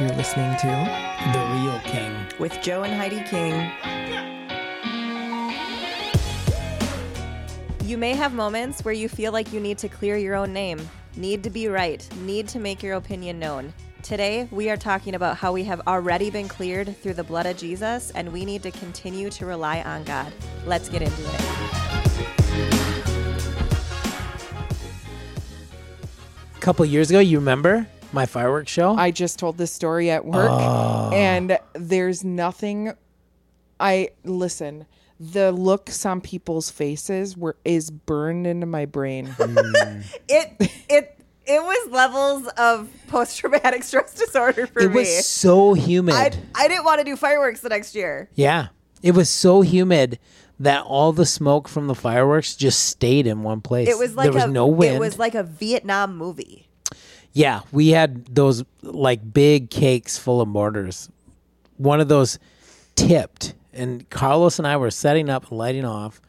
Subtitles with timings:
[0.00, 0.66] You're listening to
[1.32, 2.14] The Real King.
[2.38, 3.68] with Joe and Heidi King.
[7.84, 10.88] You may have moments where you feel like you need to clear your own name,
[11.16, 13.74] need to be right, need to make your opinion known.
[14.04, 17.56] Today, we are talking about how we have already been cleared through the blood of
[17.56, 20.32] Jesus and we need to continue to rely on God.
[20.64, 21.40] Let's get into it.
[26.54, 28.94] A couple years ago, you remember my fireworks show?
[28.94, 31.10] I just told this story at work, ah.
[31.10, 32.92] and there's nothing.
[33.80, 34.86] I listen.
[35.20, 39.26] The looks on people's faces were is burned into my brain.
[39.38, 40.00] Hmm.
[40.28, 44.94] It it it was levels of post traumatic stress disorder for it me.
[44.94, 46.14] was so humid.
[46.14, 48.28] I, I didn't want to do fireworks the next year.
[48.34, 48.68] yeah.
[49.00, 50.18] It was so humid
[50.58, 53.88] that all the smoke from the fireworks just stayed in one place.
[53.88, 54.96] It was like there was a, no wind.
[54.96, 56.67] It was like a Vietnam movie.
[57.32, 61.08] Yeah, we had those like big cakes full of mortars.
[61.76, 62.38] One of those
[62.96, 66.20] tipped, and Carlos and I were setting up and lighting off.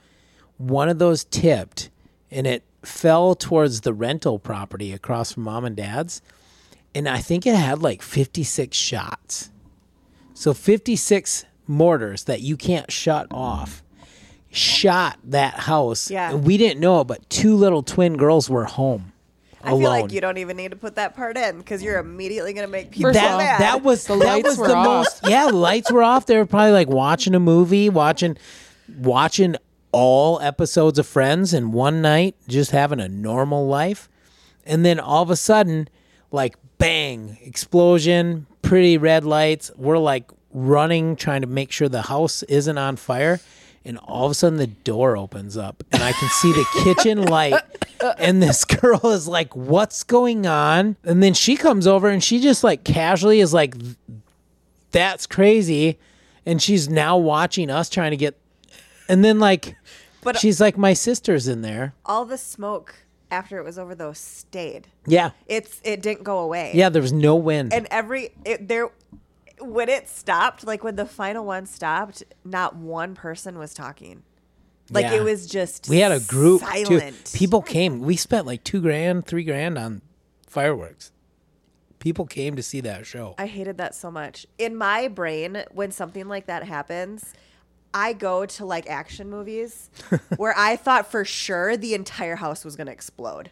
[0.57, 1.89] One of those tipped,
[2.29, 6.21] and it fell towards the rental property across from mom and dad's.
[6.93, 9.51] And I think it had like 56 shots.
[10.33, 13.83] So 56 mortars that you can't shut off
[14.51, 16.09] shot that house.
[16.09, 16.31] Yeah.
[16.31, 19.13] And we didn't know it, but two little twin girls were home.
[19.63, 21.99] I alone feel like you don't even need to put that part in because you're
[21.99, 23.59] immediately going to make people First of that, mad.
[23.61, 24.85] that was The that lights was were the off.
[24.85, 26.25] most yeah lights were off.
[26.25, 28.37] They were probably like watching a movie watching
[28.97, 29.55] watching
[29.91, 34.07] all episodes of friends in one night just having a normal life.
[34.65, 35.89] And then all of a sudden
[36.31, 39.71] like bang explosion pretty red lights.
[39.75, 43.39] We're like running trying to make sure the house isn't on fire
[43.85, 47.21] and all of a sudden the door opens up and i can see the kitchen
[47.25, 47.61] light
[48.17, 50.95] and this girl is like what's going on?
[51.03, 53.75] And then she comes over and she just like casually is like
[54.91, 55.99] that's crazy.
[56.45, 58.39] And she's now watching us trying to get
[59.09, 59.75] and then like
[60.23, 61.93] But- uh, she's like my sister's in there.
[62.05, 62.95] All the smoke
[63.29, 64.87] after it was over though stayed.
[65.05, 65.31] yeah.
[65.47, 66.71] It's it didn't go away.
[66.73, 67.73] yeah there was no wind.
[67.73, 68.91] And every it, there
[69.61, 74.23] when it stopped, like when the final one stopped, not one person was talking.
[74.91, 75.15] Like Yeah.
[75.15, 77.25] it was just we had a group silent.
[77.25, 80.01] too people came we spent like two grand three grand on
[80.47, 81.11] fireworks
[81.99, 84.47] people came to see that show I hated that so much.
[84.57, 87.33] In my brain, when something like that happens,
[87.93, 89.91] I go to like action movies
[90.37, 93.51] where I thought for sure the entire house was going to explode.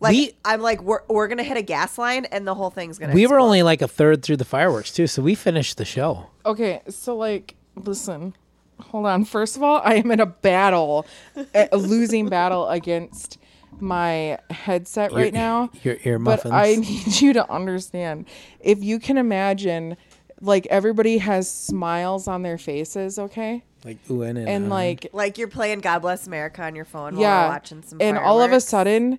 [0.00, 2.70] Like We- I'm like we're we're going to hit a gas line and the whole
[2.70, 5.34] thing's going to we were only like a third through the fireworks too so we
[5.34, 8.34] finished the show Okay, so like, listen,
[8.80, 9.24] hold on.
[9.24, 11.06] First of all, I am in a battle,
[11.54, 13.38] a losing battle against
[13.80, 15.70] my headset right now.
[15.82, 16.52] your ear muffins.
[16.52, 18.26] But I need you to understand.
[18.60, 19.96] If you can imagine,
[20.40, 25.06] like everybody has smiles on their faces, okay, like ooh and, and, and uh, like
[25.14, 28.18] like you're playing God Bless America on your phone while yeah, we're watching some and
[28.18, 29.18] all of a sudden,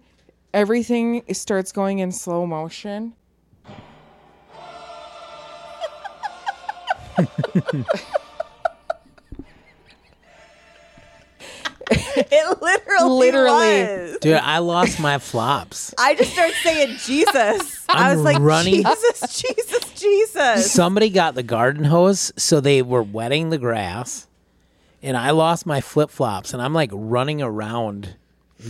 [0.56, 3.14] everything starts going in slow motion.
[11.92, 14.12] it literally Literally.
[14.12, 14.18] was.
[14.20, 17.86] dude i lost my flops I just started saying Jesus.
[17.90, 20.72] I I'm was like, running- Jesus, Jesus, Jesus.
[20.72, 24.28] somebody got the garden hose so they were wetting the grass
[25.04, 28.16] and i lost my flip-flops and i'm like running around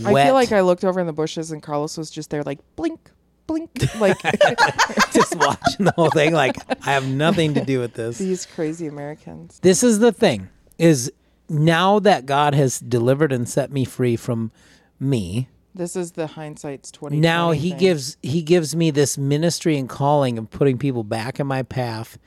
[0.04, 2.42] I wet, feel like I looked over in the bushes and Carlos was just there,
[2.42, 3.10] like blink,
[3.46, 3.70] blink,
[4.00, 4.20] like
[5.12, 8.88] just watching the whole thing like i have nothing to do with this these crazy
[8.88, 9.60] Americans.
[9.60, 10.48] this is the thing
[10.78, 11.12] is
[11.48, 14.50] now that god has delivered and set me free from
[14.98, 17.20] me This is the hindsight's twenty.
[17.20, 21.46] now he gives he gives me this ministry and calling of putting people back in
[21.46, 22.18] my path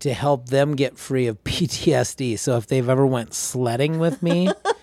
[0.00, 2.38] to help them get free of PTSD.
[2.38, 4.50] So if they've ever went sledding with me,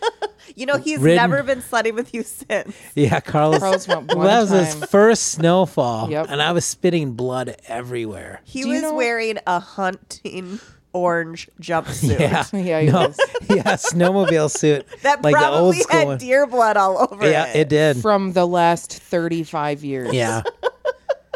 [0.55, 2.75] You know, he's Ridden- never been sledding with you since.
[2.95, 4.87] yeah, Carlos, Carlos went well, one that was his time.
[4.87, 6.27] first snowfall, Yep.
[6.29, 8.41] and I was spitting blood everywhere.
[8.43, 10.59] He Do you was know- wearing a hunting
[10.93, 12.19] orange jumpsuit.
[12.19, 13.19] Yeah, Yeah, he no, was.
[13.49, 16.17] yeah, snowmobile suit, That like the old probably school had one.
[16.19, 17.31] deer blood all over it.
[17.31, 17.55] Yeah, it.
[17.61, 17.97] it did.
[17.97, 20.13] from the last thirty-five years.
[20.13, 20.43] Yeah.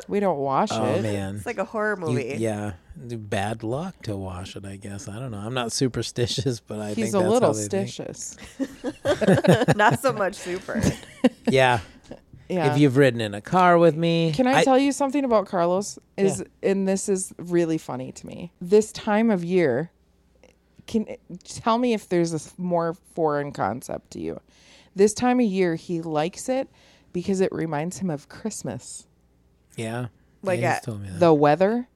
[0.08, 1.02] we don't wash Oh it.
[1.02, 1.38] man.
[1.38, 2.36] It's like a horror You- movie.
[2.38, 4.66] yeah, bad luck to wash it.
[4.66, 5.38] I guess I don't know.
[5.40, 7.90] I'm not superstitious, but I He's think a that's little how they think.
[7.90, 9.76] stitious.
[9.76, 10.82] Not so much super.
[11.50, 11.80] Yeah.
[12.50, 12.72] Yeah.
[12.72, 16.00] If you've ridden in a car with me, Can I, tell you something about Carlos?
[16.16, 18.54] Is and this is really funny to me.
[18.62, 19.92] This time of year,
[20.86, 21.08] can
[21.44, 24.40] tell me if there's a more foreign concept to you.
[24.96, 26.70] This time of year, he likes it
[27.12, 29.06] because it reminds him of Christmas.
[29.76, 30.08] Yeah.
[30.42, 31.20] Like yeah, he's a- told me that.
[31.20, 31.90] The weather,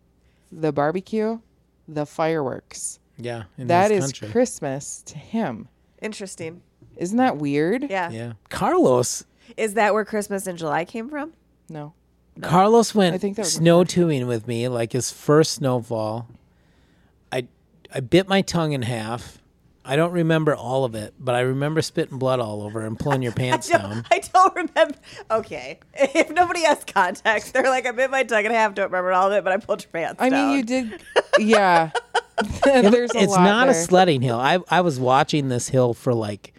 [0.51, 1.39] the barbecue,
[1.87, 2.99] the fireworks.
[3.17, 3.43] Yeah.
[3.57, 4.29] in That his is country.
[4.29, 5.67] Christmas to him.
[6.01, 6.61] Interesting.
[6.97, 7.89] Isn't that weird?
[7.89, 8.09] Yeah.
[8.09, 8.33] Yeah.
[8.49, 9.25] Carlos.
[9.57, 11.33] Is that where Christmas in July came from?
[11.69, 11.93] No.
[12.41, 16.27] Carlos went I think that snow tubing with me, like his first snowfall.
[17.31, 17.47] I
[17.93, 19.40] I bit my tongue in half.
[19.83, 23.21] I don't remember all of it, but I remember spitting blood all over and pulling
[23.23, 24.05] your pants down.
[24.11, 24.95] I don't remember.
[25.29, 25.79] Okay.
[25.93, 29.27] If nobody has context, they're like, I bit my tongue in half, don't remember all
[29.27, 30.49] of it, but I pulled your pants I down.
[30.49, 31.01] mean, you did.
[31.39, 31.91] Yeah.
[32.63, 33.83] There's a it's lot not a there.
[33.83, 34.39] sledding hill.
[34.39, 36.53] I I was watching this hill for like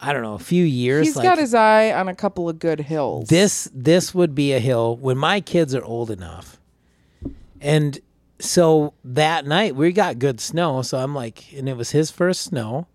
[0.00, 1.06] I don't know, a few years.
[1.08, 3.28] He's like, got his eye on a couple of good hills.
[3.28, 6.60] this this would be a hill when my kids are old enough.
[7.60, 7.98] And
[8.40, 12.42] so that night we got good snow, so I'm like and it was his first
[12.42, 12.86] snow.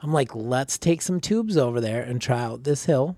[0.00, 3.16] I'm like, let's take some tubes over there and try out this hill.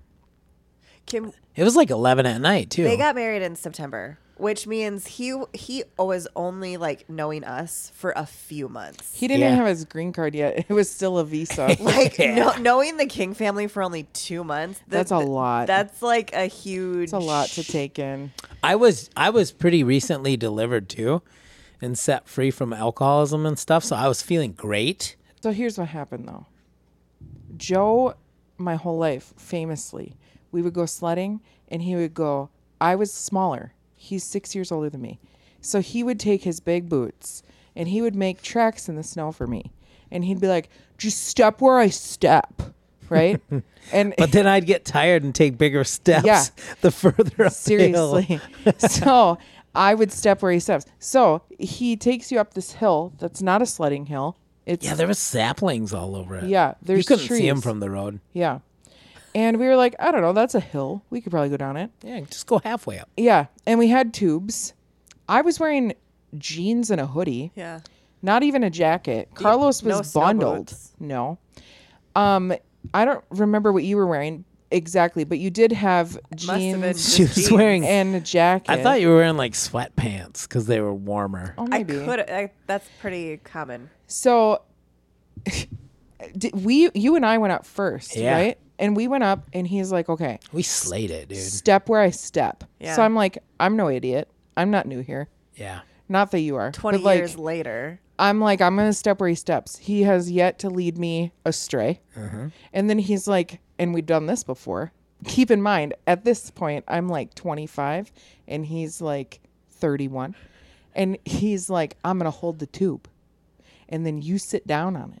[1.07, 2.83] Kim, It was like 11 at night too.
[2.83, 8.11] they got married in September, which means he he was only like knowing us for
[8.15, 9.13] a few months.
[9.15, 9.47] He didn't Yeah.
[9.47, 10.65] even have his green card yet.
[10.69, 11.75] It was still a visa.
[11.79, 14.79] Like no, knowing the King family for only two months.
[14.79, 15.67] th- That's a lot.
[15.67, 17.05] That's like a huge.
[17.05, 18.31] It's a lot to take in.
[18.63, 21.21] I was I was pretty recently delivered too
[21.81, 25.15] and set free from alcoholism and stuff, so I was feeling great.
[25.41, 26.45] So here's what happened though.
[27.57, 28.15] Joe,
[28.57, 30.15] my whole life, famously,
[30.51, 32.49] we would go sledding and he would go,
[32.79, 33.73] I was smaller.
[33.95, 35.19] He's six years older than me.
[35.61, 37.43] So he would take his big boots
[37.75, 39.71] and he would make tracks in the snow for me.
[40.11, 42.61] And he'd be like, just step where I step.
[43.09, 43.41] Right?
[43.91, 46.43] and But then I'd get tired and take bigger steps Yeah.
[46.81, 48.21] the further up the hill.
[48.21, 48.41] Seriously.
[48.77, 49.37] so
[49.75, 50.85] I would step where he steps.
[50.99, 54.37] So he takes you up this hill that's not a sledding hill.
[54.65, 56.45] It's Yeah, there was saplings all over it.
[56.45, 58.19] Yeah, there's you couldn't see him from the road.
[58.33, 58.59] Yeah.
[59.35, 61.03] And we were like, I don't know, that's a hill.
[61.09, 61.91] We could probably go down it.
[62.01, 63.09] Yeah, just go halfway up.
[63.17, 63.47] Yeah.
[63.67, 64.73] And we had tubes.
[65.27, 65.93] I was wearing
[66.37, 67.81] jeans and a hoodie, Yeah.
[68.21, 69.29] not even a jacket.
[69.33, 70.57] Carlos no was snow bundled.
[70.67, 70.93] boots?
[70.99, 71.37] No.
[72.15, 72.53] Um,
[72.93, 76.81] I don't remember what you were wearing exactly, but you did have Must have been
[76.81, 77.51] jeans just She was jeans.
[77.51, 77.85] wearing.
[77.85, 78.69] and a jacket.
[78.71, 81.53] I thought you were wearing like sweatpants because they were warmer.
[81.57, 81.93] Oh, I maybe.
[82.05, 82.19] could.
[82.21, 83.89] I, that's pretty common.
[84.07, 84.61] So
[86.37, 88.33] did we you and I went up first, Yeah.
[88.35, 88.57] right?
[88.77, 91.37] And we went up and he's like, "Okay, We slayed it, dude.
[91.37, 92.95] step where I step." Yeah.
[92.95, 94.29] So I'm like, "I'm no idiot.
[94.57, 95.29] I'm not new here.
[95.55, 95.81] Yeah.
[96.09, 96.71] Not that you are.
[96.71, 97.99] Twenty but like, years later.
[98.19, 99.77] I'm like, I'm gonna step where he steps.
[99.77, 102.01] He has yet to lead me astray.
[102.17, 102.47] Mm-hmm.
[102.73, 104.91] And then he's like, and we've done this before.
[105.25, 108.11] Keep in mind, at this point, I'm like 25,
[108.47, 109.39] and he's like
[109.71, 110.35] 31,
[110.93, 113.07] and he's like, I'm gonna hold the tube,
[113.89, 115.13] and then you sit down on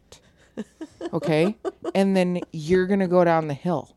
[0.57, 0.65] it,
[1.13, 1.55] okay?
[1.95, 3.95] and then you're gonna go down the hill,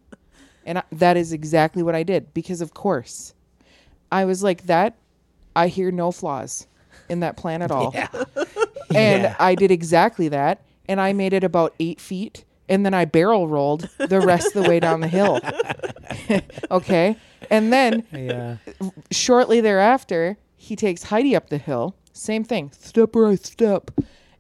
[0.65, 3.35] and I, that is exactly what I did because, of course,
[4.11, 4.97] I was like that.
[5.57, 6.67] I hear no flaws
[7.09, 7.93] in that plan at all.
[7.95, 8.09] Yeah.
[8.95, 9.37] And Yeah.
[9.39, 10.63] I did exactly that.
[10.89, 12.45] And I made it about eight feet.
[12.69, 15.41] And then I barrel rolled the rest of the way down the hill.
[16.71, 17.17] okay.
[17.51, 18.57] And then Yeah.
[19.11, 21.95] shortly thereafter, he takes Heidi up the hill.
[22.13, 22.71] Same thing.
[22.79, 23.91] Step where I step.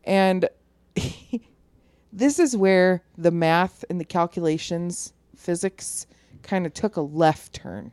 [0.04, 0.48] And
[2.12, 6.06] this is where the math and the calculations, physics
[6.42, 7.92] kind of took a left turn.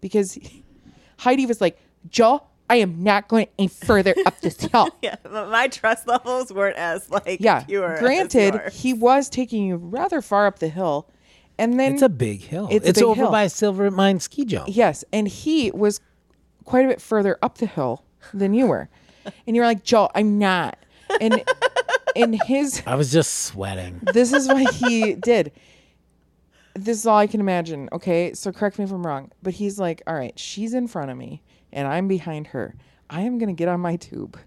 [0.00, 0.38] Because
[1.18, 1.78] Heidi was like,
[2.10, 4.88] Joe, I am not going any further up this hill.
[5.02, 7.62] Yeah, but my trust levels weren't as like Yeah.
[7.64, 7.94] pure.
[7.94, 8.80] as Granted, yours.
[8.80, 11.08] he was taking you rather far up the hill.
[11.58, 12.68] And then It's a big hill.
[12.70, 13.30] It's It's, big over hill.
[13.30, 14.68] by Silver Mine Ski Jump.
[14.72, 16.00] yes, and he was
[16.64, 18.02] quite a bit further up the hill
[18.32, 18.88] than you were.
[19.46, 20.76] And you're like, Joe, I'm not.
[21.20, 21.44] And
[22.16, 24.00] in his I was just sweating.
[24.14, 25.52] this is what he did.
[26.74, 27.88] This is all I can imagine.
[27.92, 31.10] Okay, so correct me if I'm wrong, but he's like, "All right, she's in front
[31.10, 31.40] of me,
[31.74, 32.74] and I'm behind her.
[33.10, 34.38] I am gonna get on my tube,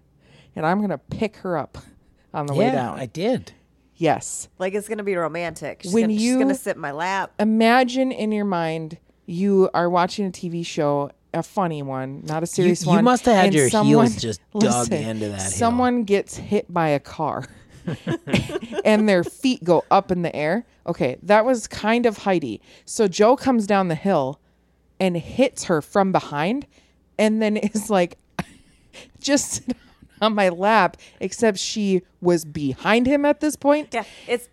[0.56, 1.78] and I'm gonna pick her up
[2.34, 3.52] on the way yeah, down." I did.
[3.94, 4.48] yes.
[4.58, 5.82] like it's gonna be romantic.
[5.84, 7.32] She's When gonna, she's you- gonna sit in my lap.
[7.38, 12.46] Imagine in your mind you are watching a TV show, a funny one, not a
[12.46, 12.98] serious you one.
[12.98, 15.50] You must have had and your someone- heels just dug into that hill.
[15.50, 17.44] Someone gets hit by a car.
[18.84, 20.66] and their feet go up in the air.
[20.86, 22.60] Okay, that was kind of Heidi.
[22.84, 24.40] So Joe comes down the hill
[25.00, 26.66] and hits her from behind
[27.18, 28.18] and then is like
[29.20, 29.62] just
[30.20, 33.88] on my lap except she was behind him at this point.
[33.92, 34.48] Yeah, it's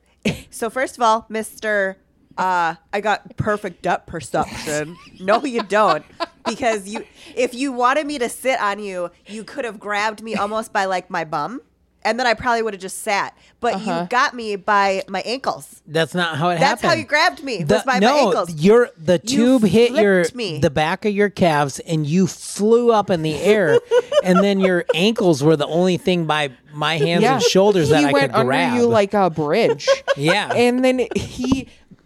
[0.49, 0.69] so.
[0.69, 1.97] First of all, Mister,
[2.37, 4.97] uh, I got perfect depth perception.
[5.19, 6.05] no, you don't,
[6.45, 7.05] because you.
[7.35, 10.85] If you wanted me to sit on you, you could have grabbed me almost by
[10.85, 11.61] like my bum,
[12.05, 13.37] and then I probably would have just sat.
[13.59, 14.01] But Uh-huh.
[14.03, 15.81] you got me by my ankles.
[15.87, 16.83] That's not how it That's happened.
[16.83, 17.63] That's how you grabbed me.
[17.63, 18.53] The- was by no, my ankles.
[18.55, 20.59] your the You tube hit your me.
[20.59, 23.79] the back of your calves, and you flew up in the air,
[24.23, 28.05] and then your ankles were the only thing by my hands and shoulders that he
[28.05, 28.75] I went could under grab.
[28.75, 29.87] you like a bridge.
[30.17, 30.51] Yeah.
[30.53, 31.67] and then he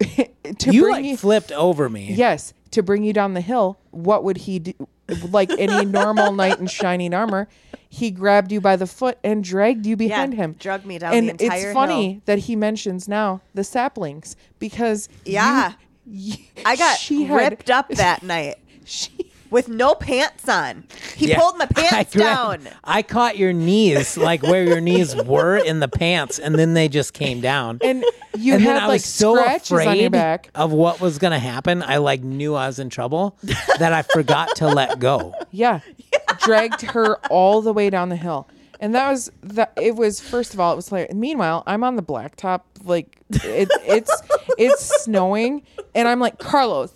[0.58, 2.12] to you bring like you flipped over me.
[2.14, 3.78] yes to bring you down the hill.
[3.90, 4.72] What would he do?
[5.30, 7.48] Like any normal knight in shining armor,
[7.92, 10.54] he grabbed you by the foot and dragged you behind him.
[10.60, 12.22] dragged me down and the entire it's funny hill.
[12.26, 15.72] that he mentions now the saplings because Yeah.
[16.06, 19.10] you- I got she had- ripped up that night She,
[19.50, 20.84] with no pants on.
[21.16, 21.40] He Yeah.
[21.40, 22.72] pulled my I pants grabbed- down.
[22.84, 26.88] I caught your knees, like where your knees were in the pants, and then they
[26.88, 27.78] just came down.
[27.82, 28.04] and
[28.38, 30.50] you and had then I like was so scratches on your afraid back.
[30.54, 31.82] of what was going to happen.
[31.82, 33.36] I like knew I was in trouble
[33.80, 35.34] that I forgot to let go.
[35.50, 35.80] Yeah.
[36.38, 38.48] Dragged her all the way down the hill.
[38.78, 41.96] And that was that it was first of all it was like meanwhile I'm on
[41.96, 44.22] the blacktop like it, it's
[44.56, 45.62] it's snowing
[45.94, 46.92] and I'm like Carlos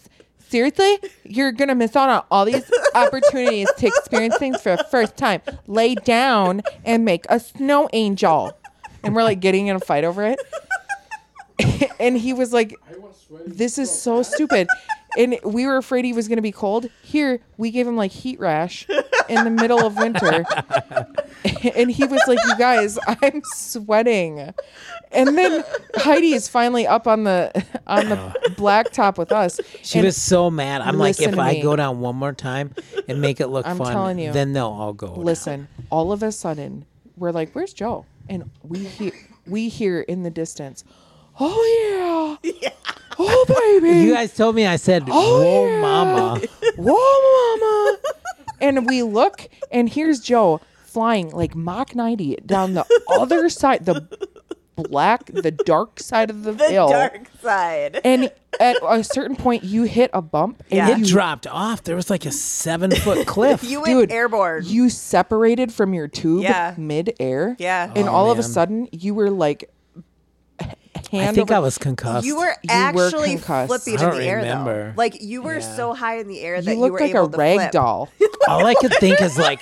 [0.55, 1.01] seriously?
[1.25, 5.43] You're to miss out on all these opportunities to experience things for the first time.
[5.67, 8.57] Lay down and make a snow angel.
[9.03, 10.39] And we're like getting in a fight over it.
[12.01, 12.75] And he was like
[13.47, 14.67] this is so stupid.
[15.17, 16.91] And we were afraid he was going to be cold.
[17.03, 18.87] Here we gave him like heat rash
[19.29, 20.45] in the middle of winter
[21.75, 24.53] and he was like you guys i'm sweating
[25.13, 25.65] and then
[25.97, 27.51] heidi is finally up on the
[27.87, 28.17] on the
[28.57, 30.81] blacktop with us She was so mad.
[30.81, 32.75] I'm like, if I go down one more time
[33.09, 34.33] and make it look I'm fun, telling you.
[34.33, 35.09] then they'll all go.
[35.09, 35.25] down.
[35.25, 36.85] listen all of a sudden
[37.17, 39.13] we're like where's joe and we hear
[39.47, 40.83] we hear in the distance
[41.39, 42.71] oh yeah,
[43.19, 43.45] oh
[43.81, 45.81] baby You guys told me I said, Oh, "Whoa, yeah.
[45.81, 46.41] mama."
[46.77, 47.99] Whoa, mama.
[48.65, 54.07] And we look, and here's Joe flying like Mach 90 down the other side, the
[54.77, 56.67] black, the dark side of the, hill.
[56.67, 56.89] The hill.
[56.89, 58.01] dark side.
[58.05, 60.91] And at a certain point, you hit a bump, and Yeah.
[60.91, 61.83] It you, dropped off.
[61.85, 63.63] There was like a seven foot cliff.
[63.65, 64.63] You Dude, went airborne.
[64.67, 66.75] you separated from your tube Yeah.
[66.77, 67.57] mid-air.
[67.59, 67.93] Yeah.
[67.95, 69.71] And Oh, all of a sudden, you were like,
[71.13, 72.27] h- I hand think over- I was concussed.
[72.27, 73.69] you were You were actually concussed.
[73.69, 74.93] flipping I in don't the air though.
[74.97, 75.77] Like you were Yeah.
[75.77, 77.57] so high in the air that You you, looked were like a able to rag
[77.59, 77.71] flip.
[77.73, 78.09] doll,
[78.49, 79.61] All I could think is like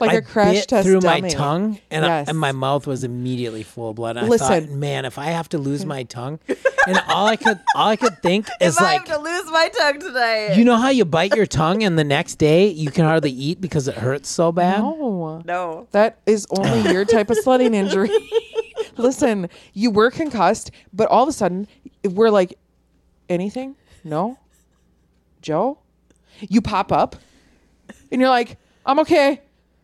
[0.00, 1.22] like I a crash bit test through dummy.
[1.22, 4.16] my tongue, and, I- and my mouth was immediately full of blood.
[4.16, 4.66] And I Listen.
[4.68, 6.38] thought, man, if I have to lose my tongue,
[6.86, 9.50] and all I could all I could think is If I like, have to lose
[9.50, 10.54] my tongue tonight.
[10.56, 13.60] you know how you bite your tongue, and the next day you can hardly eat
[13.60, 14.80] because it hurts so bad.
[14.80, 15.42] No.
[15.44, 15.86] no.
[15.92, 18.10] That is only your type of sledding injury.
[18.98, 21.66] Listen, you were concussed, but all of a sudden
[22.04, 22.58] we're like,
[23.28, 23.76] anything?
[24.04, 24.38] No?
[25.40, 25.78] Joe?
[26.40, 27.16] You pop up
[28.10, 29.40] and you're like, I'm okay.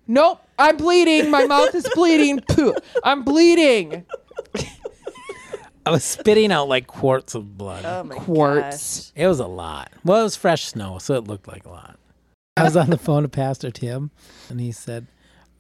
[0.06, 1.30] Nope, I'm bleeding.
[1.30, 2.40] My mouth is bleeding.
[2.49, 4.04] Pooh, I'm bleeding.
[5.87, 7.85] I was spitting out like quarts of blood.
[7.85, 9.12] Oh my Quarts.
[9.14, 9.92] It was a lot.
[10.04, 11.99] Well, it was fresh snow, so it looked like a lot.
[12.56, 14.11] I was on the phone to Pastor Tim,
[14.49, 15.09] and he said,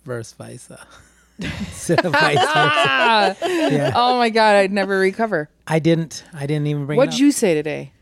[0.04, 0.86] "Verse visa."
[1.38, 2.38] Instead of vice.
[2.40, 3.34] Ah.
[3.42, 3.92] Yeah.
[3.94, 5.48] Oh my God, I'd never recover.
[5.66, 6.24] I didn't.
[6.32, 6.96] I didn't even bring.
[6.96, 7.20] What'd it up.
[7.20, 7.92] you say today?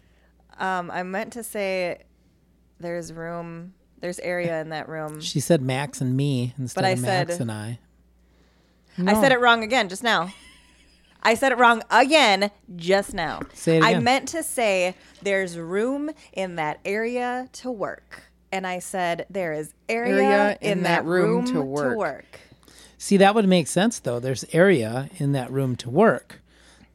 [0.58, 2.02] Um, I meant to say
[2.80, 5.20] there's room, there's area in that room.
[5.20, 7.78] She said Max and me instead But I of Max said- and I.
[9.06, 10.32] I said it wrong again just now.
[11.22, 13.40] I said it wrong again just now.
[13.54, 13.96] Say it again.
[13.96, 18.24] I meant to say there's room in that area to work.
[18.50, 22.38] And I said there is area, Area in, that, room, to work.
[23.02, 24.20] See, that would make sense though.
[24.20, 26.40] There's area in that room to work.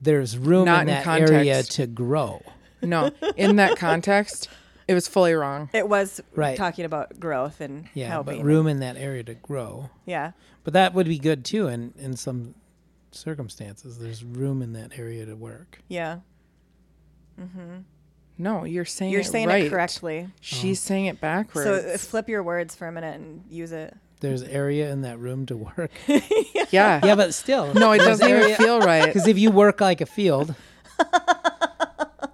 [0.01, 2.41] There's room Not in in that area to grow.
[2.81, 4.47] No, in that context,
[4.87, 5.69] it was fully wrong.
[5.73, 6.55] It was Right.
[6.55, 8.37] talking about growth and Yeah, helping.
[8.37, 9.89] but room in that area to grow.
[10.05, 10.31] Yeah.
[10.63, 12.55] But that would be good too in in some
[13.11, 13.97] circumstances.
[13.99, 15.79] There's room in that area to work.
[15.89, 16.19] Yeah.
[18.37, 19.65] No, you're saying You're it saying right.
[19.65, 20.29] it correctly.
[20.39, 21.67] She's saying it backwards.
[21.67, 23.93] So uh, flip your words for a minute and use it.
[24.19, 25.91] There's area in that room to work.
[26.07, 26.99] yeah.
[27.03, 27.73] yeah, but still.
[27.73, 29.05] No, it doesn't even feel right.
[29.05, 30.55] Because if you work like a field,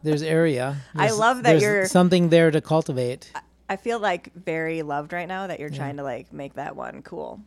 [0.01, 0.77] there's area.
[0.95, 3.31] I love that there's you're- something there to cultivate.
[3.69, 7.01] I feel like very loved right now that you're trying to like make that one
[7.01, 7.41] cool.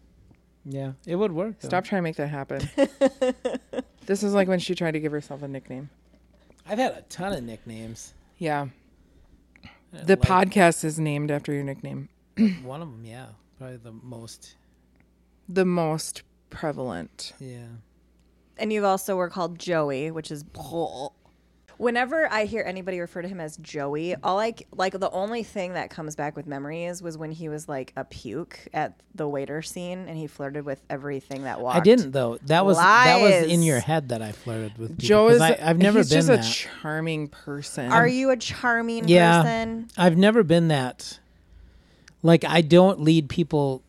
[0.64, 1.60] Yeah, it would work.
[1.60, 1.68] though.
[1.68, 2.68] Stop trying to make that happen.
[4.06, 5.88] this is like when she tried to give herself a nickname.
[6.68, 8.14] I've had a ton of nicknames.
[8.38, 8.66] Yeah.
[9.64, 12.08] Uh, the like podcast is named after your nickname.
[12.64, 13.26] One of them, yeah,
[13.58, 14.56] probably the most.
[15.48, 17.32] The most prevalent.
[17.38, 17.66] Yeah.
[18.58, 21.14] And you've also were called Joey, which is bull.
[21.78, 25.42] Whenever I hear anybody refer to him as Joey, all I c- like the only
[25.42, 29.28] thing that comes back with memories was when he was like a puke at the
[29.28, 31.76] waiter scene and he flirted with everything that walked.
[31.76, 32.38] I didn't though.
[32.46, 34.92] That was that was in your head that I flirted with.
[34.92, 35.42] people, Joe 'cause is.
[35.42, 36.46] I, I've never he's been just that.
[36.46, 37.92] a charming person.
[37.92, 39.88] Are you a charming yeah, person?
[39.98, 41.20] I've never been that.
[42.22, 43.82] Like I don't lead people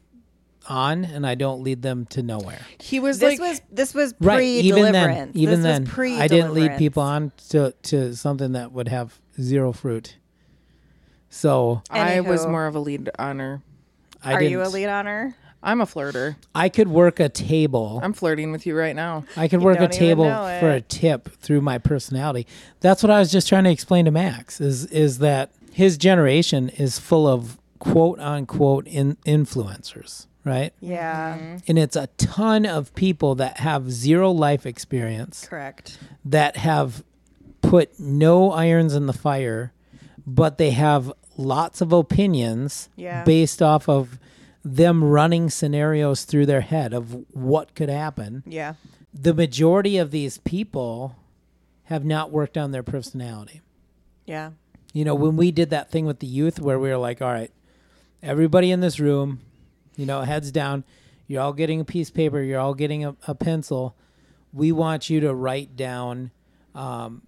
[0.69, 2.59] on, and I don't lead them to nowhere.
[2.79, 3.49] He was This like.
[3.49, 4.35] was this was Right.
[4.35, 5.31] pre Even then, deliverance.
[5.35, 8.89] even this then, was pre I didn't lead people on to to something that would
[8.89, 10.17] have zero fruit.
[11.29, 13.61] So I was more of a lead honor.
[14.23, 14.51] I Are didn't.
[14.51, 15.35] you a lead honor?
[15.61, 16.35] I'm a flirter.
[16.53, 17.99] I could work a table.
[18.03, 19.25] I'm flirting with you right now.
[19.35, 20.25] I could You work a table
[20.59, 22.45] for a tip through my personality.
[22.79, 24.61] That's what I was just trying to explain to Max.
[24.61, 30.73] Is is that his generation is full of quote unquote in, influencers, right?
[30.79, 31.57] Yeah, mm-hmm.
[31.67, 35.97] And it's a ton of people that have zero life experience, correct.
[36.25, 37.03] that have
[37.61, 39.73] put no irons in the fire,
[40.25, 43.23] but they have lots of opinions Yeah.
[43.23, 44.17] based off of
[44.63, 48.73] them running scenarios through their head of what could happen Yeah,
[49.13, 51.15] the majority of these people
[51.85, 53.61] have not worked on their personality.
[54.25, 54.51] yeah,
[54.93, 57.31] You know, when we did that thing with the youth where we were like, all
[57.31, 57.51] right,
[58.21, 59.39] everybody in this room,
[59.95, 60.83] you know, heads down,
[61.27, 63.95] you're all getting a piece of paper, you're all getting a, a pencil.
[64.53, 66.31] We want you to write down
[66.73, 67.23] um,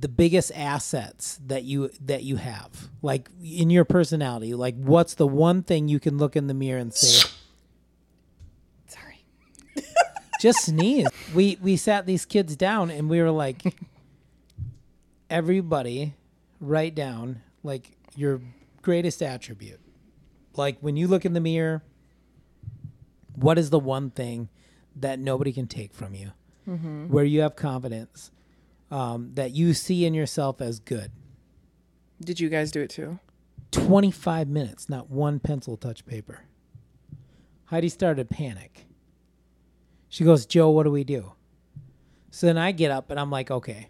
[0.00, 4.54] the biggest assets that you that you have, like in your personality.
[4.54, 7.28] Like, what's the one thing you can look in the mirror and say,
[8.86, 9.24] Sorry.
[10.40, 11.08] just sneeze.
[11.34, 13.62] We we sat these kids down and we were like,
[15.30, 16.14] everybody,
[16.60, 18.40] write down like your
[18.82, 19.80] greatest attribute.
[20.56, 21.82] Like when you look in the mirror,
[23.34, 24.48] what is the one thing
[24.96, 26.32] that nobody can take from you,
[27.08, 28.30] where you have confidence,
[28.90, 31.12] um, that you see in yourself as good.
[32.20, 33.18] Did you guys do it too?
[33.70, 36.40] 25 minutes, not one pencil touch paper.
[37.66, 38.86] Heidi started to panic.
[40.08, 41.32] She goes, Joe, what do we do?
[42.30, 43.88] So then I get up and I'm like, okay,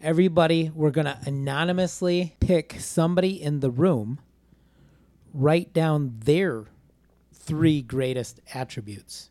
[0.00, 4.20] everybody, we're going to anonymously pick somebody in the room,
[5.32, 6.64] write down their
[7.32, 9.30] three greatest attributes.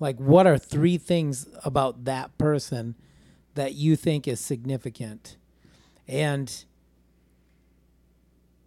[0.00, 2.94] Like, what are three things about that person
[3.54, 5.36] that you think is significant?
[6.06, 6.64] And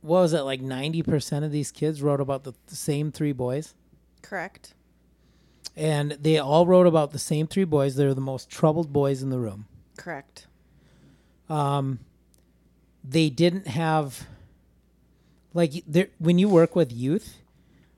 [0.02, 3.76] what was it like 90% of these kids wrote about the, same three boys
[4.22, 4.74] correct.
[5.76, 9.30] and they all wrote about the same three boys they're the most troubled boys in
[9.30, 9.66] the room
[9.98, 10.48] Correct.
[11.50, 12.00] um,
[13.04, 14.26] they didn't have
[15.54, 17.38] like there when you work with youth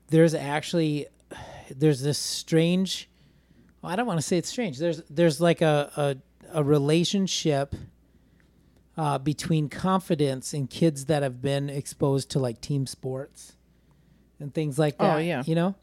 [0.08, 1.06] there's actually
[1.70, 3.08] there's this strange
[3.82, 5.90] well, i don't want to say it's strange there's there's like a
[6.52, 7.74] a, a relationship
[8.96, 13.56] uh, between confidence in kids that have been exposed to like team sports
[14.38, 15.14] and things like that.
[15.14, 15.42] Oh, that yeah.
[15.46, 15.74] you know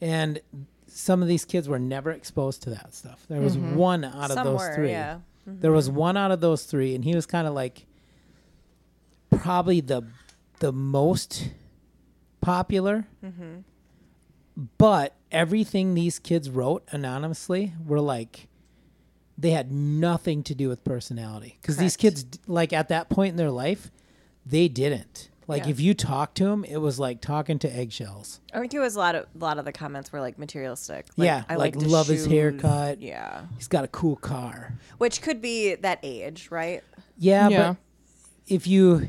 [0.00, 0.40] and
[0.86, 4.32] some of these kids were never exposed to that stuff there was one out of
[4.32, 5.18] Some those were, three yeah.
[5.46, 7.86] there was one out of those three, and he was kind of like
[9.30, 10.02] probably the
[10.60, 11.50] the most
[12.40, 13.06] popular.
[13.24, 13.60] Mm-hmm.
[14.78, 18.46] But everything these kids wrote anonymously were like
[19.38, 23.36] they had nothing to do with personality because these kids, like at that point in
[23.36, 23.90] their life,
[24.44, 25.30] they didn't.
[25.46, 25.70] Like Yeah.
[25.70, 28.40] if you talk to them, it was like talking to eggshells.
[28.52, 31.06] I think it was a lot of a lot of the comments were like materialistic.
[31.16, 33.00] Like, Yeah, I like like, love his haircut.
[33.00, 34.74] Yeah, He's got a cool car.
[34.98, 36.84] which could be that age, right?
[37.16, 37.68] Yeah, Yeah.
[37.72, 37.76] but
[38.46, 39.08] if you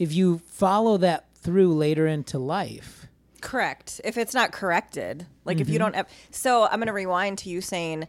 [0.00, 3.06] if you follow that through later into life,
[3.40, 4.00] Correct.
[4.04, 5.84] If it's not corrected, like if you Mm-hmm.
[5.84, 8.06] don't have, so I'm going to rewind to you saying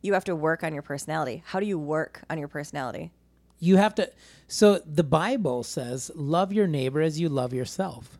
[0.00, 1.42] you have to work on your personality.
[1.44, 3.10] How do you work on your personality?
[3.58, 4.10] you have to
[4.48, 8.18] so the Bible says love your neighbor as you love yourself.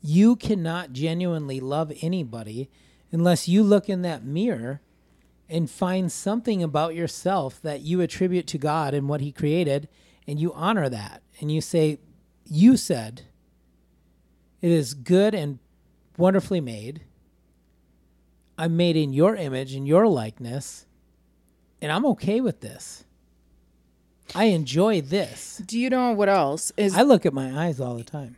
[0.00, 2.68] You cannot genuinely love anybody
[3.12, 4.80] unless you look in that mirror
[5.48, 9.88] and find something about yourself that you attribute to God and what he created
[10.26, 11.98] and you honor that and you say
[12.46, 13.22] you said
[14.60, 15.58] it is good and
[16.16, 17.02] wonderfully made.
[18.58, 20.86] I'm made in your image and your likeness,
[21.80, 23.04] and I'm okay with this.
[24.34, 25.60] I enjoy this.
[25.66, 26.94] Do you know what else is?
[26.96, 28.36] I look at my eyes all the time.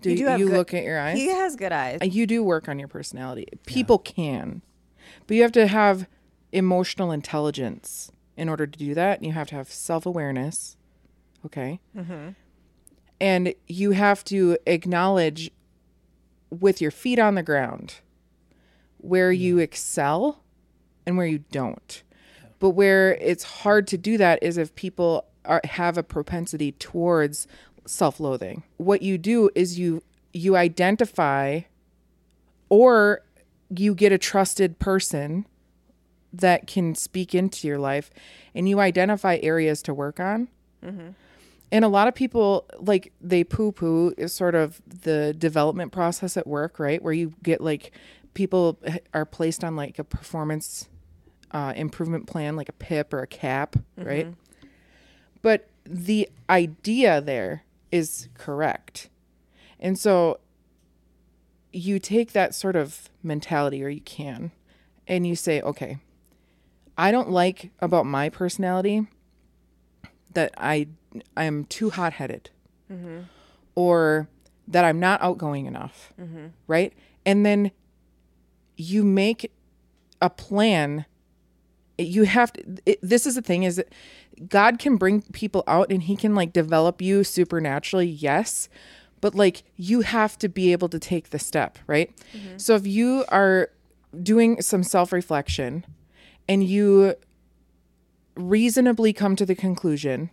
[0.00, 1.16] do You you, do have good- look at your eyes?
[1.18, 1.98] He has good eyes.
[2.02, 3.46] Uh, you do work on your personality.
[3.66, 4.62] People can,
[5.26, 6.06] but you have to have
[6.52, 9.22] emotional intelligence in order to do that.
[9.24, 10.76] You have to have self awareness.
[11.46, 11.80] Okay.
[11.96, 12.30] Mm-hmm.
[13.20, 15.50] And you have to acknowledge
[16.50, 17.96] with your feet on the ground
[18.98, 20.42] where you excel
[21.06, 22.02] and where you don't.
[22.58, 27.48] But where it's hard to do that is if people are, have a propensity towards
[27.86, 28.62] self-loathing.
[28.76, 30.02] What you do is you
[30.32, 31.60] you identify
[32.68, 33.22] or
[33.68, 35.46] you get a trusted person
[36.32, 38.10] that can speak into your life
[38.54, 40.48] and you identify areas to work on.
[40.84, 41.10] Mm-hmm.
[41.72, 46.36] And a lot of people like they poo poo is sort of the development process
[46.36, 47.02] at work, right?
[47.02, 47.92] Where you get like
[48.34, 48.78] people
[49.14, 50.90] are placed on like a performance
[51.50, 54.26] uh, improvement plan, like a PIP or a CAP, right?
[55.40, 59.08] But the idea there is correct.
[59.80, 60.40] And so
[61.72, 64.52] you take that sort of mentality, or you can,
[65.08, 65.98] and you say, okay,
[66.98, 69.06] I don't like about my personality
[70.34, 70.88] that I
[71.36, 72.50] I am too hot headed,
[72.90, 73.20] mm-hmm.
[73.74, 74.28] or
[74.68, 76.46] that I'm not outgoing enough, mm-hmm.
[76.66, 76.92] right?
[77.26, 77.70] And then
[78.76, 79.52] you make
[80.20, 81.04] a plan.
[81.98, 82.62] You have to.
[82.86, 83.92] It, this is the thing: is that
[84.48, 88.06] God can bring people out and He can like develop you supernaturally.
[88.06, 88.68] Yes,
[89.20, 92.14] but like you have to be able to take the step, right?
[92.34, 92.58] Mm-hmm.
[92.58, 93.70] So if you are
[94.22, 95.84] doing some self reflection
[96.48, 97.14] and you
[98.34, 100.30] reasonably come to the conclusion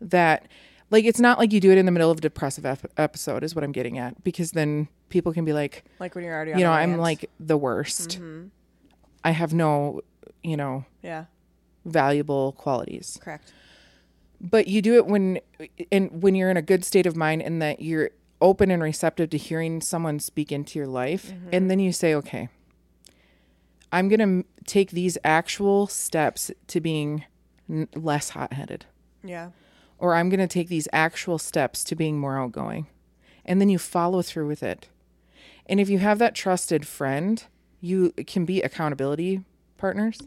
[0.00, 0.46] that
[0.90, 3.42] like it's not like you do it in the middle of a depressive ep- episode
[3.42, 6.52] is what i'm getting at because then people can be like Like when you're already
[6.52, 8.10] on you know i'm like the worst.
[8.20, 8.48] Mm-hmm.
[9.24, 10.02] I have no
[10.42, 11.24] you know Yeah,
[11.84, 13.18] valuable qualities.
[13.22, 13.52] Correct.
[14.40, 15.40] but you do it when
[15.90, 19.30] and when you're in a good state of mind and that you're open and receptive
[19.30, 21.48] to hearing someone speak into your life mm-hmm.
[21.52, 22.48] and then you say okay
[23.92, 27.24] i'm going to take these actual steps to being
[27.70, 28.86] n- less hot-headed.
[29.22, 29.50] Yeah.
[30.04, 32.86] Or i'm going to take these actual steps to being more outgoing.
[33.46, 34.88] And then you follow through with it.
[35.66, 37.42] And if you have that trusted friend
[37.84, 39.42] you can be accountability
[39.76, 40.18] partners.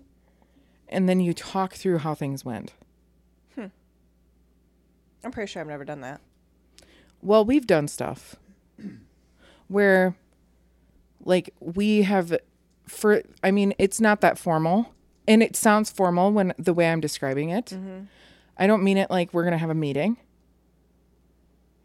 [0.88, 2.74] And then you talk through how things went.
[3.56, 3.66] Hmm.
[5.24, 6.22] I'm pretty sure I've never done that.
[7.24, 8.36] Well, we've done stuff
[9.68, 10.16] where
[11.26, 12.38] like we have
[12.88, 14.94] for I mean, it's not that formal.
[15.28, 17.66] And it sounds formal when the way I'm describing it.
[17.68, 18.06] Mm-hmm.
[18.60, 20.18] I don't mean it like we're going to have a meeting.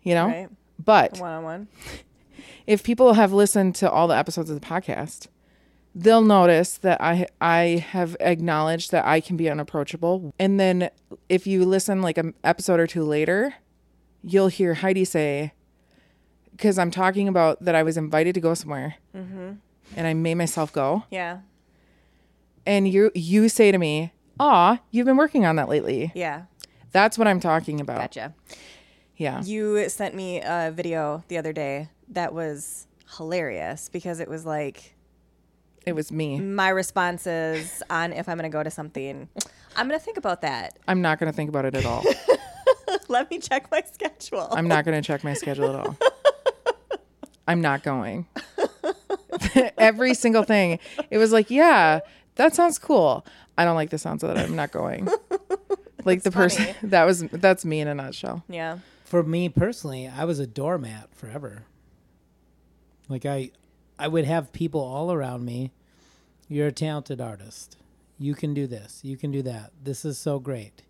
[0.02, 0.26] You know?
[0.26, 0.48] Right.
[0.84, 1.68] But One on one.
[2.66, 5.28] if people have listened to all the episodes of the podcast,
[5.94, 10.34] they'll notice that I I have acknowledged that I can be unapproachable.
[10.40, 10.90] And then
[11.28, 13.54] if you listen like an episode or two later,
[14.22, 15.52] you'll hear Heidi say,
[16.50, 19.52] because I'm talking about that I was invited to go somewhere, mm-hmm.
[19.96, 21.38] and I made myself go, Yeah.
[22.66, 26.42] and you you say to me, "Aw, you've been working on that lately." Yeah.
[26.92, 27.98] That's what I'm talking about.
[27.98, 28.34] Gotcha.
[29.16, 29.42] Yeah.
[29.42, 34.94] You sent me a video the other day that was hilarious because it was like
[35.86, 36.38] It was me.
[36.40, 39.28] my responses on if I'm going to go to something.
[39.76, 40.78] I'm going to think about that.
[40.86, 42.04] I'm not going to think about it at all.
[43.08, 44.48] Let me check my schedule.
[44.50, 45.96] I'm not going to check my schedule at all.
[47.48, 48.26] I'm not going.
[49.78, 50.78] Every single thing.
[51.10, 52.00] It was like, yeah,
[52.36, 53.26] that sounds cool.
[53.58, 54.44] I don't like the sounds of that.
[54.44, 55.08] I'm not going.
[56.04, 56.76] Like the person funny.
[56.84, 58.44] that was that's me in a nutshell.
[58.48, 58.78] yeah.
[59.04, 61.64] For me personally, I was a doormat forever.
[63.08, 63.50] Like I
[63.98, 65.70] I would have people all around me.
[66.48, 67.76] You're a talented artist.
[68.18, 69.00] You can do this.
[69.02, 69.72] You can do that.
[69.82, 70.82] This is so great.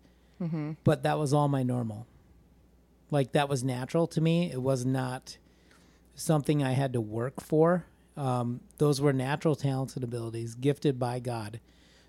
[0.83, 2.05] But that was all my normal.
[3.09, 4.51] Like that was natural to me.
[4.51, 5.37] It was not
[6.15, 7.85] something I had to work for.
[8.17, 11.61] Um, those were natural talents and abilities gifted by God.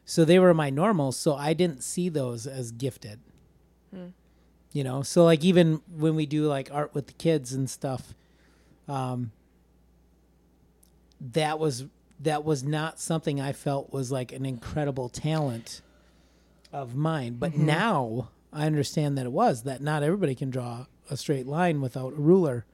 [0.05, 3.21] So they were my normals, So I didn't see those as gifted.
[4.73, 8.13] You know so like even when we do like art with the kids and stuff
[8.89, 9.31] um
[11.21, 11.85] that was
[12.19, 15.81] that was not something i felt was like an incredible talent
[16.73, 17.37] of mine.
[17.39, 21.81] But now i understand that it was that not everybody can draw a straight line
[21.81, 22.67] without a ruler.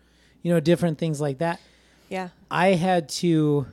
[0.42, 1.60] You know different things like that.
[2.08, 2.30] Yeah.
[2.50, 3.66] I had to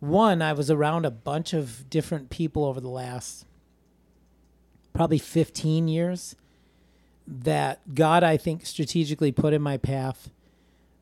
[0.00, 3.44] one, I was around a bunch of different people over the last
[4.92, 6.34] probably 15 years
[7.26, 10.30] that God I think strategically put in my path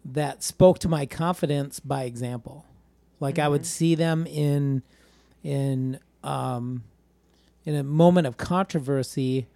[0.05, 2.67] that spoke to my confidence by example.
[3.21, 4.83] Like I would see them in
[5.43, 6.85] in um
[7.65, 9.47] in a moment of controversy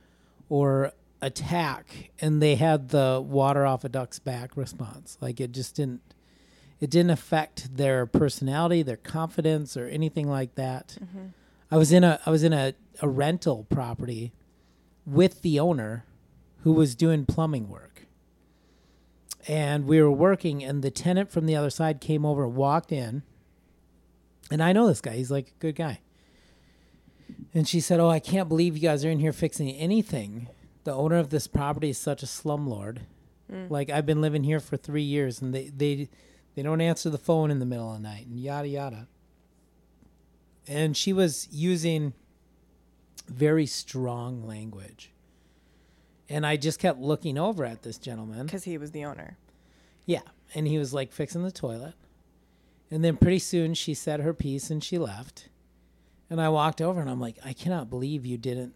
[0.49, 5.19] or attack and they had the water off a duck's back response.
[5.21, 6.01] Like it just didn't
[6.83, 10.99] it didn't affect their personality, their confidence, or anything like that.
[11.01, 11.27] Mm-hmm.
[11.71, 14.33] I was in a I was in a, a rental property
[15.07, 16.05] with the owner
[16.65, 18.07] who was doing plumbing work.
[19.47, 23.23] And we were working and the tenant from the other side came over walked in.
[24.51, 26.01] And I know this guy, he's like a good guy.
[27.55, 30.49] And she said, "Oh, I can't believe you guys are in here fixing anything.
[30.83, 33.03] The owner of this property is such a slumlord.
[33.51, 33.71] Mm.
[33.71, 36.09] Like I've been living here for three years, and they they
[36.55, 39.09] they don't answer the phone in the middle of the night, and yada yada."
[40.67, 42.15] And she was using
[43.29, 45.11] very strong language.
[46.29, 48.47] And I just kept looking over at this gentleman.
[48.47, 49.37] Because he was the owner.
[50.07, 50.23] Yeah.
[50.55, 51.95] And he was like fixing the toilet.
[52.91, 55.49] And then pretty soon she said her piece and she left.
[56.31, 58.75] And I walked over and I'm like, I cannot believe you didn't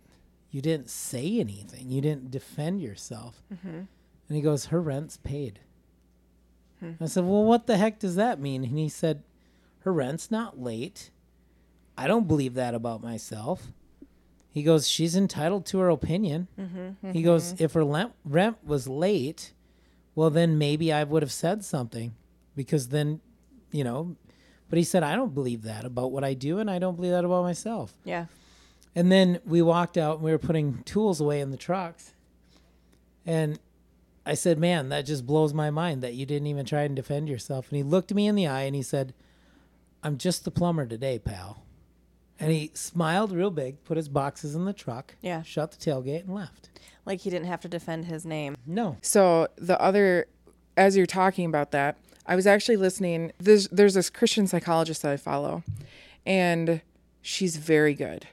[0.51, 1.91] you didn't say anything.
[1.91, 3.43] You didn't defend yourself.
[3.53, 3.81] Mm-hmm.
[4.29, 5.61] And he goes, Her rent's paid.
[6.81, 6.93] Hmm.
[7.01, 8.65] I said, Well, what the heck does that mean?
[8.65, 9.23] And he said,
[9.81, 11.11] Her rent's not late.
[11.99, 13.73] I don't believe that about myself.
[14.51, 16.49] He goes, She's entitled to her opinion.
[16.59, 17.65] Mm-hmm, he goes, mm-hmm.
[17.65, 19.53] If her rent, rent was late,
[20.15, 22.15] well, then maybe I would have said something
[22.55, 23.21] because then,
[23.71, 24.17] you know,
[24.69, 27.13] but he said, I don't believe that about what I do and I don't believe
[27.13, 27.95] that about myself.
[28.05, 28.27] Yeah.
[28.95, 32.15] And then we walked out and we were putting tools away in the trucks.
[33.27, 33.59] And
[34.27, 37.29] I said, Man, that just blows my mind that you didn't even try and defend
[37.29, 37.69] yourself.
[37.71, 39.15] And he looked me in the eye and he said,
[40.03, 41.63] I'm just the plumber today, pal.
[42.39, 45.43] And he smiled real big, put his boxes in the truck, Yeah.
[45.43, 46.69] shut the tailgate, and left.
[47.07, 48.57] Like he didn't have to defend his name.
[48.67, 48.97] No.
[49.01, 50.27] So the other,
[50.77, 53.31] as you're talking about that, I was actually listening.
[53.39, 55.63] There's there's this Christian psychologist that I follow,
[56.27, 56.81] and
[57.23, 58.27] she's very good.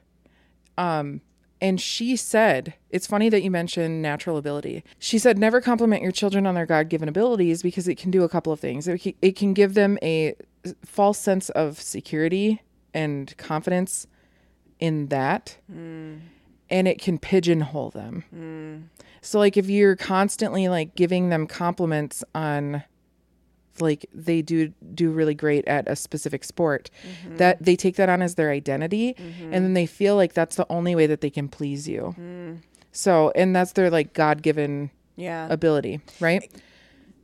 [0.78, 1.22] Um,
[1.64, 4.84] and she said, it's funny that you mentioned natural ability.
[5.00, 8.24] She said, never compliment your children on their God given abilities because it can do
[8.24, 8.86] a couple of things.
[8.86, 10.36] It can, it can give them a
[10.84, 12.62] false sense of security
[12.94, 14.08] and confidence
[14.82, 16.16] in that, hmm.
[16.70, 18.26] and it can pigeonhole them.
[18.30, 19.06] Hmm.
[19.22, 22.84] So like if you're constantly like giving them compliments on
[23.80, 27.38] like they do do really great at a specific sport mm-hmm.
[27.38, 29.54] that they take that on as their identity mm-hmm.
[29.54, 32.16] and then they feel like that's the only way that they can please you.
[32.18, 32.62] Mm.
[32.92, 35.48] So and that's their like God-given Yeah.
[35.50, 36.42] ability, right?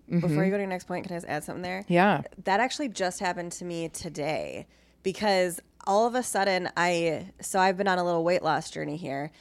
[0.08, 0.50] Before you mm-hmm.
[0.50, 1.86] go to your next point, can I just add something there?
[1.88, 2.22] Yeah.
[2.46, 4.66] That actually just happened to me today
[5.04, 8.98] because all of a sudden I so I've been on a little weight loss journey
[8.98, 9.32] here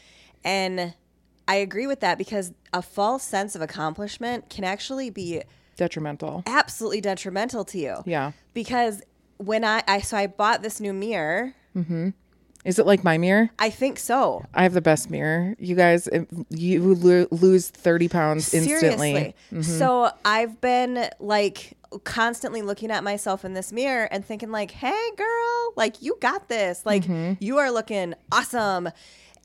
[0.44, 0.94] and
[1.48, 5.42] I agree with that because a false sense of accomplishment can actually be
[5.78, 6.42] Detrimental.
[6.46, 7.96] absolutely detrimental to you.
[8.04, 8.32] Yeah.
[8.52, 9.00] Because
[9.38, 12.10] when I, I so I bought this new mirror, Mm-hmm.
[12.64, 13.50] Is it like my mirror?
[13.60, 14.44] I think so.
[14.52, 15.54] I have the best mirror.
[15.60, 16.08] You guys,
[16.50, 19.32] you lo- lose 30 pounds instantly.
[19.50, 19.62] Seriously.
[19.62, 25.10] So I've been like constantly looking at myself in this mirror and thinking like, "Hey
[25.16, 26.84] girl, like you got this.
[26.84, 27.04] Like
[27.40, 28.90] you are looking awesome."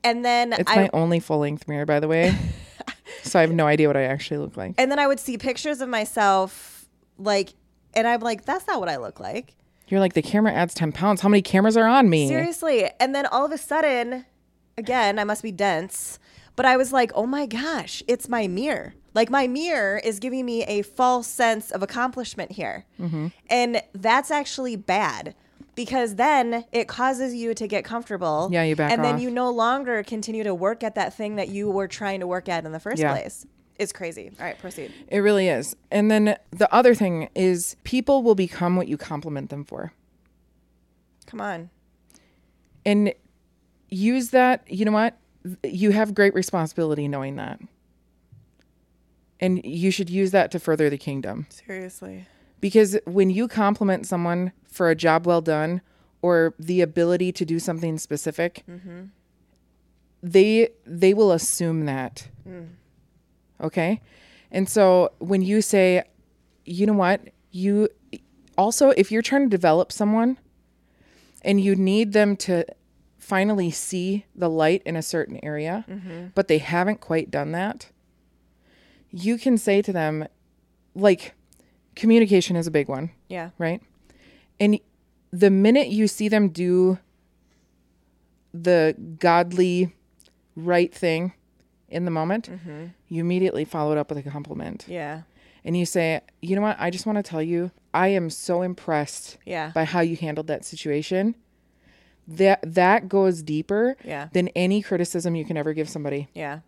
[0.02, 2.34] And then It's I my only full length mirror, by the way.
[3.24, 4.74] so I have no idea what I actually look like.
[4.78, 6.86] and then I would see pictures of myself
[7.18, 7.54] like
[7.94, 9.54] and I'm like, "That's not what I look like."
[9.88, 11.20] You're like, the camera adds 10 pounds.
[11.20, 12.26] How many cameras are on me?
[12.26, 12.90] Seriously.
[12.98, 14.24] And then all of a sudden,
[14.78, 16.18] again, I must be dense,
[16.56, 18.94] but I was like, oh my gosh, it's my mirror.
[19.12, 22.86] Like my mirror is giving me a false sense of accomplishment here.
[22.98, 23.28] Mm-hmm.
[23.50, 25.34] And that's actually bad
[25.74, 28.48] because then it causes you to get comfortable.
[28.52, 31.48] Yeah, you back And then you no longer continue to work at that thing that
[31.48, 33.12] you were trying to work at in the first Yeah.
[33.12, 33.46] place.
[33.78, 34.30] It's crazy.
[34.38, 34.92] All right, proceed.
[35.08, 35.74] It really is.
[35.90, 39.92] And then the other thing is people will become what you compliment them for.
[41.26, 41.70] Come on.
[42.86, 43.12] And
[43.88, 45.16] use that, you know what?
[45.64, 47.60] You have great responsibility knowing that.
[49.40, 51.46] And you should use that to further the kingdom.
[51.50, 52.26] Seriously.
[52.60, 55.82] Because when you compliment someone for a job well done
[56.22, 59.04] or the ability to do something specific, mm-hmm.
[60.22, 62.28] they they will assume that.
[62.48, 62.68] Mm.
[63.60, 64.00] Okay?
[64.50, 66.04] And so when you say,
[66.64, 67.88] you know what, you
[68.56, 70.38] also if you're trying to develop someone
[71.42, 72.64] and you need them to
[73.18, 76.26] finally see the light in a certain area, mm-hmm.
[76.34, 77.90] but they haven't quite done that,
[79.10, 80.26] you can say to them
[80.94, 81.34] like
[81.96, 83.50] communication is a big one Yeah.
[83.58, 83.80] right?
[84.60, 84.78] And
[85.32, 86.98] the minute you see them do
[88.52, 89.94] the godly
[90.56, 91.32] right thing
[91.88, 92.48] in the moment,
[93.08, 94.84] you immediately follow it up with a compliment.
[94.88, 95.22] Yeah.
[95.64, 96.76] And you say, you know what?
[96.78, 99.70] I just want to tell you, I am so impressed Yeah.
[99.74, 101.34] by how you handled that situation.
[102.26, 104.28] That that goes deeper Yeah.
[104.32, 106.60] than any criticism you can ever give somebody Yeah.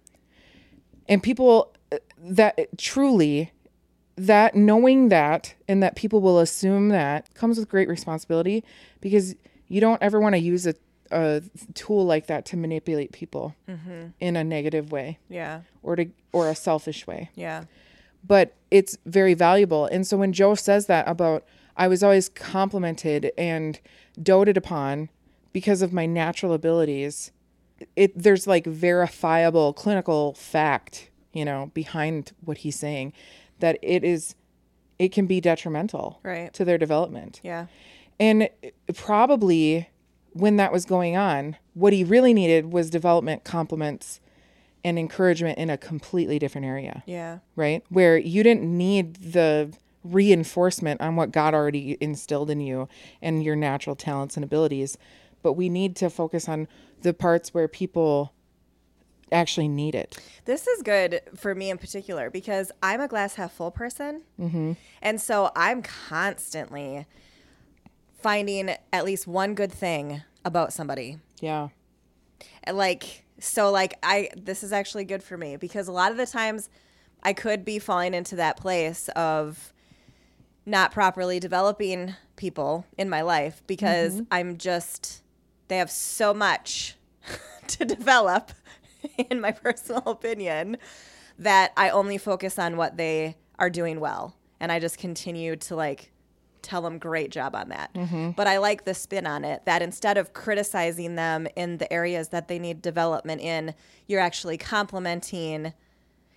[1.08, 3.52] and people uh, that truly
[4.16, 8.64] that knowing that and that people will assume that comes with great responsibility
[9.00, 9.34] because
[9.68, 10.74] you don't ever want to use a,
[11.10, 11.42] a
[11.74, 14.06] tool like that to manipulate people mm-hmm.
[14.20, 15.60] in a negative way Yeah.
[15.82, 17.64] or to or a selfish way Yeah.
[18.26, 21.44] but it's very valuable and so when joe says that about
[21.76, 23.78] i was always complimented and
[24.22, 25.08] doted upon
[25.52, 27.32] because of my natural abilities
[27.94, 33.12] it there's like verifiable clinical fact, you know, behind what he's saying
[33.60, 34.34] that it is
[34.98, 36.52] it can be detrimental Right.
[36.54, 37.40] to their development.
[37.44, 37.66] Yeah.
[38.18, 38.48] And
[38.94, 39.88] probably
[40.32, 44.20] when that was going on, what he really needed was development compliments
[44.84, 47.38] and encouragement in a completely different area, Yeah.
[47.56, 47.82] right?
[47.90, 49.72] Where you didn't need the
[50.04, 52.88] reinforcement on what God already instilled in you
[53.20, 54.96] and your natural talents and abilities,
[55.42, 56.68] but we need to focus on
[57.02, 58.32] the parts where people
[59.32, 60.18] actually need it.
[60.44, 64.22] This is good for me in particular because I'm a glass half full person.
[64.40, 64.72] Mm-hmm.
[65.02, 67.06] And so I'm constantly
[68.20, 71.18] finding at least one good thing about somebody.
[71.40, 71.68] Yeah.
[72.70, 76.26] Like, so, like, I, this is actually good for me because a lot of the
[76.26, 76.68] times
[77.22, 79.72] I could be falling into that place of
[80.64, 85.22] not properly developing people in my life because I'm just,
[85.68, 86.96] they have so much
[87.68, 88.52] to develop,
[89.30, 90.78] in my personal opinion,
[91.38, 94.36] that I only focus on what they are doing well.
[94.60, 96.12] And I just continue to like
[96.62, 97.94] tell them great job on that.
[97.94, 98.30] Mm-hmm.
[98.30, 102.28] But I like the spin on it that instead of criticizing them in the areas
[102.28, 103.74] that they need development in,
[104.08, 105.72] you're actually complimenting.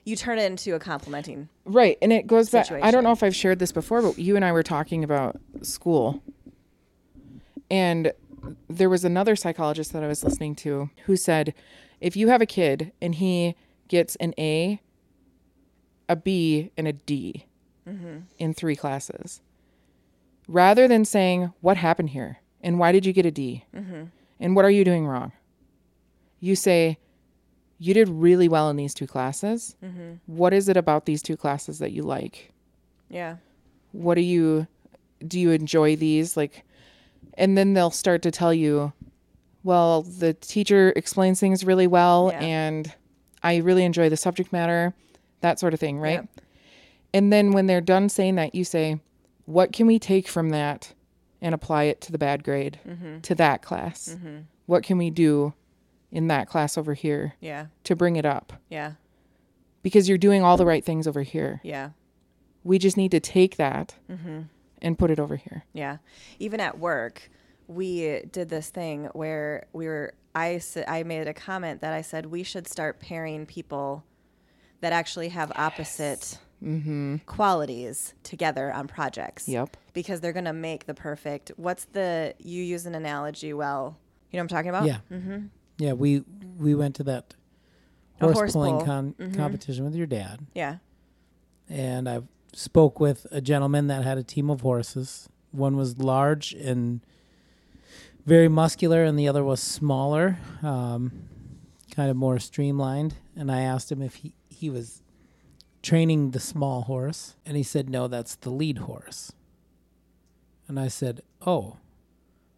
[0.06, 1.50] You turn it into a complimenting.
[1.66, 1.98] Right.
[2.02, 4.46] And it goes back I don't know if I've shared this before, but you and
[4.46, 6.22] I were talking about school.
[7.72, 8.14] And
[8.70, 11.54] there was another psychologist that I was listening to who said
[12.02, 13.56] if you have a kid and he
[13.88, 14.82] gets an A,
[16.08, 17.46] a B, and a D
[17.88, 18.20] mm-hmm.
[18.38, 19.42] in three classes,
[20.48, 22.40] rather than saying, What happened here?
[22.62, 23.66] And why did you get a D?
[23.76, 24.04] Mm-hmm.
[24.40, 25.32] And what are you doing wrong?
[26.40, 26.98] You say,
[27.78, 29.76] You did really well in these two classes.
[29.84, 30.14] Mm-hmm.
[30.26, 32.52] What is it about these two classes that you like?
[33.10, 33.38] Yeah.
[33.92, 34.68] what do you
[35.28, 36.64] do you enjoy these like
[37.34, 38.94] and then they'll start to tell you
[39.64, 42.40] well the teacher explains things really well Yeah.
[42.42, 42.94] and
[43.44, 44.94] i really enjoy the subject matter
[45.42, 46.30] that sort of thing right Yep.
[47.14, 49.00] and then when they're done saying that you say
[49.46, 50.94] what can we take from that
[51.42, 53.20] and apply it to the bad grade mm-hmm.
[53.22, 54.40] to that class mm-hmm.
[54.66, 55.54] what can we do
[56.12, 57.68] in that class over here Yeah.
[57.84, 58.94] to bring it up Yeah.
[59.84, 61.92] because you're doing all the right things over here Yeah.
[62.64, 64.42] we just need to take that mm-hmm.
[64.82, 65.98] and put it over here Yeah.
[66.40, 67.30] Even at work,
[67.70, 72.26] we did this thing where we were, I I made a comment that I said
[72.26, 74.04] we should start pairing people
[74.82, 76.40] that actually have opposite
[77.26, 79.48] qualities together on projects.
[79.48, 79.78] Yep.
[79.94, 83.98] Because they're going to make the perfect, what's the, you use an analogy well.
[84.32, 84.86] You know what I'm talking about?
[84.86, 84.98] Yeah.
[85.12, 85.46] Mm-hmm.
[85.78, 86.24] Yeah, we
[86.58, 87.36] we went to that
[88.20, 88.86] horse, horse pulling pull.
[88.86, 90.78] con- competition with your dad, Yeah.
[91.70, 95.30] and I spoke with a gentleman that had a team of horses.
[95.52, 97.00] One was large and
[98.30, 101.12] very muscular, and the other was smaller, um,
[101.96, 103.16] kind of more streamlined.
[103.36, 105.02] And I asked him if he he was
[105.82, 109.32] training the small horse, and he said no, that's the lead horse.
[110.68, 111.78] And I said, oh.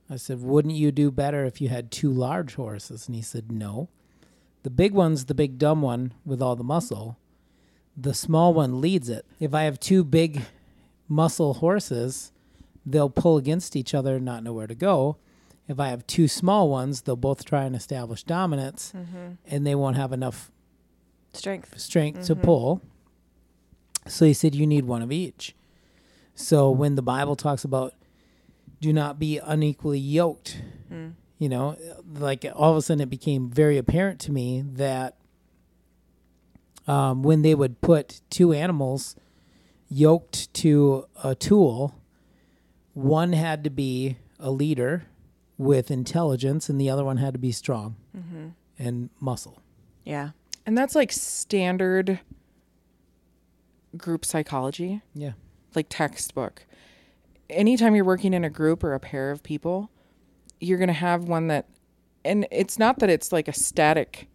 [0.10, 3.07] I said, wouldn't you do better if you had two large horses?
[3.07, 3.88] And he said, no.
[4.63, 7.17] The big one's the big dumb one with all the muscle.
[7.95, 9.25] The small one leads it.
[9.39, 10.41] If I have two big
[11.07, 12.34] muscle horses,
[12.86, 15.15] they'll pull against each other and not know where to go.
[15.71, 19.36] If I have two small ones, they'll both try and establish dominance mm-hmm.
[19.45, 20.51] and they won't have enough
[21.31, 21.79] Strength.
[21.79, 22.43] strength to mm-hmm.
[22.43, 22.81] pull.
[24.05, 25.55] So he said, You need one of each.
[26.36, 27.93] So when the Bible talks about
[28.81, 31.13] do not be unequally yoked, mm.
[31.39, 31.77] you know,
[32.15, 35.19] like all of a sudden it became very apparent to me that
[36.86, 39.15] um, when they would put two animals
[39.88, 41.95] yoked to a tool,
[42.93, 45.05] one had to be a leader
[45.62, 48.47] with intelligence and the other one had to be strong mm-hmm.
[48.80, 49.62] and muscle.
[50.04, 50.32] Yeah.
[50.65, 52.19] And that's like standard
[53.95, 55.34] group psychology, Yeah.
[55.76, 56.65] like textbook.
[57.50, 59.91] Anytime you're working in a group or a pair of people,
[60.60, 61.67] you're going to have one that,
[62.26, 64.28] and it's not that it's like a static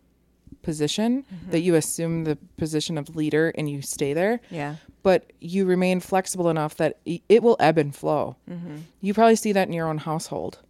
[0.63, 1.51] position mm-hmm.
[1.51, 4.77] that you assume the position of leader and you stay there, Yeah.
[5.03, 8.37] but you remain flexible enough that it will ebb and flow.
[8.49, 8.79] Mm-hmm.
[9.01, 10.61] You probably see that in your own household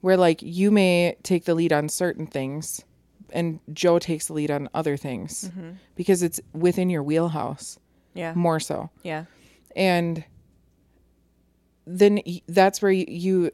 [0.00, 2.84] where like you may take the lead on certain things
[3.32, 5.72] and Joe takes the lead on other things mm-hmm.
[5.96, 7.78] because it's within your wheelhouse
[8.14, 8.32] Yeah.
[8.34, 8.90] more so.
[9.02, 9.24] Yeah.
[9.76, 10.24] And
[11.86, 13.50] then that's where you, you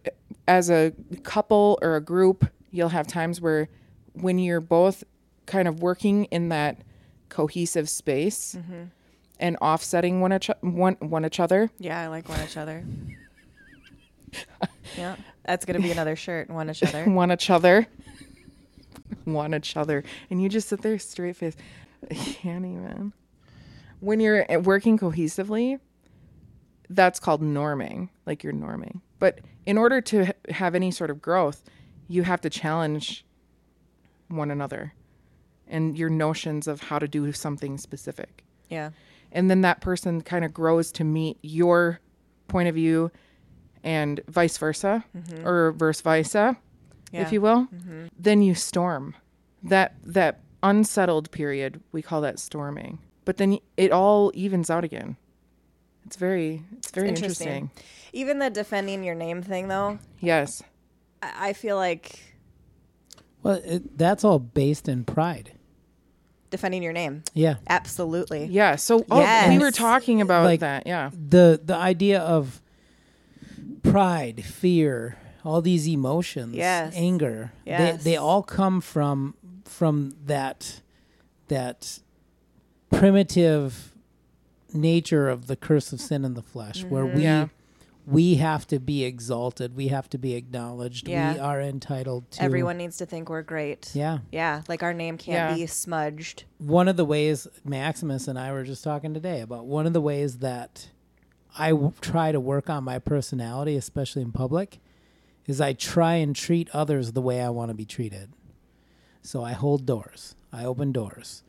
[0.47, 0.93] as a
[1.23, 3.69] couple or a group, you'll have times where
[4.13, 5.05] when you're both
[5.47, 6.79] kind of working in that
[7.29, 8.85] cohesive space mm-hmm.
[9.41, 11.71] and offsetting one each, one, one each other.
[11.79, 12.85] Yeah, I like one each other.
[14.97, 16.49] yeah, that's gonna be another shirt.
[16.51, 17.05] One each other.
[17.05, 17.87] one each other.
[19.27, 21.57] want each other, and you just sit there straight face.
[22.11, 23.13] I can't even.
[24.01, 25.81] When you're working cohesively,
[26.91, 28.11] that's called norming.
[28.27, 29.01] Like you're norming.
[29.19, 31.63] But in order to have any sort of growth,
[32.09, 33.25] you have to challenge
[34.29, 34.93] one another
[35.67, 38.45] and your notions of how to do something specific.
[38.69, 38.91] Yeah.
[39.33, 42.01] And then that person kind of grows to meet your
[42.49, 43.11] point of view
[43.85, 45.47] and vice versa mm-hmm.
[45.47, 46.57] or verse versa,
[47.13, 47.23] Yeah.
[47.23, 47.69] if you will.
[47.73, 48.07] Mm-hmm.
[48.19, 49.15] Then you storm.
[49.63, 52.99] That that unsettled period, we call that storming.
[53.25, 55.17] But then it all evens out again.
[56.07, 57.49] It's very it's very Interesting.
[57.49, 57.85] interesting.
[58.13, 60.63] Even the defending your name thing, though, Yes.
[61.23, 62.35] I, I feel like
[63.43, 65.53] Well, it, that's all based in pride.
[66.51, 67.25] defending your name.
[67.33, 67.57] Yeah.
[67.67, 68.45] Absolutely.
[68.45, 68.77] Yeah.
[68.77, 70.87] So oh, we were talking about Like- that.
[70.87, 71.11] Yeah.
[71.13, 72.61] the the idea of
[73.85, 76.93] pride, fear, all these emotions, Yes.
[76.97, 78.03] anger, Yes.
[78.03, 80.81] they they all come from from that
[81.49, 82.01] that
[82.91, 83.93] primitive
[84.73, 87.17] nature of the curse of sin in the flesh where mm-hmm.
[87.17, 87.49] we Yeah.
[88.07, 92.77] we have to be exalted, we have to be acknowledged, we are entitled to Everyone
[92.77, 93.91] needs to think we're great.
[93.95, 94.19] Yeah.
[94.33, 94.63] Yeah.
[94.69, 95.55] Like our name can't Yeah.
[95.55, 96.45] be smudged.
[96.59, 100.01] one of the ways Maximus and I were just talking today about one of the
[100.01, 100.89] ways that
[101.57, 104.79] I w- try to work on my personality, especially in public,
[105.47, 108.31] is I try and treat others the way I want to be treated.
[109.23, 111.43] So I hold doors, I open doors,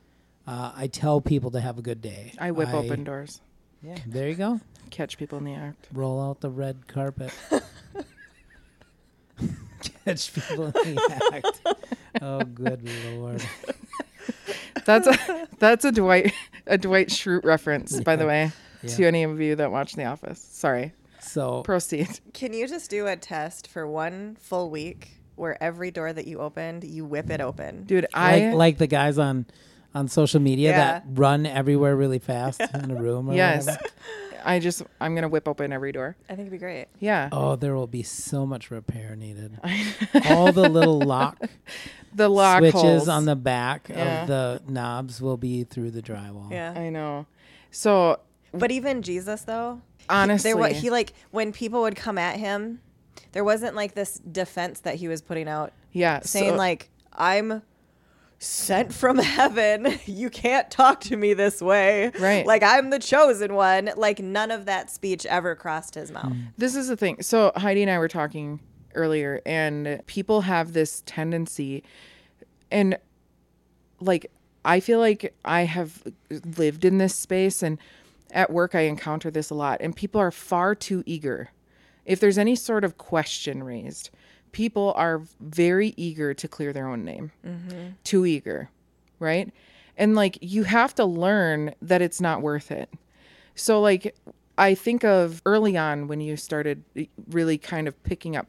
[0.47, 2.33] uh, I tell people to have a good day.
[2.39, 3.41] I whip open doors.
[3.81, 4.61] Yeah, there you go.
[4.89, 5.87] Catch people in the act.
[5.91, 7.31] Roll out the red carpet.
[10.05, 11.61] Catch people in the act.
[12.21, 12.87] Oh, good
[13.17, 13.43] lord!
[14.85, 16.31] That's a that's a Dwight
[16.67, 18.51] a Dwight Schrute reference, by the way,
[18.85, 18.95] Yeah.
[18.95, 20.39] to any of you that watch The Office.
[20.39, 20.93] Sorry.
[21.21, 22.19] So Proceed.
[22.33, 26.39] Can you just do a test for one full week where every door that you
[26.39, 27.83] opened, you whip it open?
[27.85, 29.45] Dude, I like like the guys on
[29.95, 30.77] on social media Yeah.
[30.77, 33.29] that run everywhere really fast in a room.
[33.29, 33.65] Or yes.
[33.65, 33.85] whatever.
[34.47, 36.15] I just I'm gonna whip open every door.
[36.29, 36.87] I think it'd be great.
[36.99, 37.29] Yeah.
[37.31, 39.57] Oh, there will be so much repair needed.
[40.29, 41.39] All the little lock
[42.13, 43.07] The lock switches holes.
[43.09, 44.21] on the back Yeah.
[44.21, 46.51] of the knobs will be through the drywall.
[46.51, 46.73] Yeah.
[46.77, 47.25] I know.
[47.71, 48.19] So
[48.59, 52.81] But even Jesus, though, honestly, there he like when people would come at him,
[53.31, 57.61] there wasn't like this defense that he was putting out, yeah, saying so- like, "I'm
[58.39, 59.99] sent from heaven.
[60.05, 62.11] You can't talk to me this way.
[62.19, 62.45] Right.
[62.45, 66.31] Like I'm the chosen one." Like none of that speech ever crossed his mouth.
[66.31, 66.41] Hmm.
[66.57, 67.21] This is the thing.
[67.21, 68.59] So Heidi and I were talking
[68.93, 71.83] earlier, and people have this tendency,
[72.71, 72.97] and
[73.99, 74.31] like
[74.63, 76.03] I feel like I have
[76.57, 77.77] lived in this space, and
[78.31, 81.49] at work I encounter this a lot, and people are far too eager.
[82.05, 84.09] If there's any sort of question raised,
[84.51, 87.31] people are very eager to clear their own name.
[87.45, 87.89] Mm-hmm.
[88.03, 88.69] Too eager,
[89.19, 89.51] right?
[89.97, 92.89] And like you have to learn that it's not worth it.
[93.55, 94.15] So like
[94.57, 96.83] I think of early on when you started
[97.29, 98.47] really kind of picking up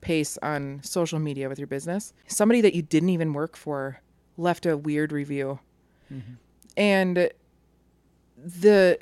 [0.00, 2.12] pace on social media with your business.
[2.26, 4.00] Somebody that you didn't even work for
[4.36, 5.58] left a weird review.
[6.12, 6.34] Mm-hmm.
[6.76, 7.30] And
[8.36, 8.98] the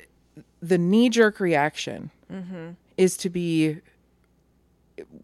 [0.61, 2.71] the knee jerk reaction mm-hmm.
[2.97, 3.77] is to be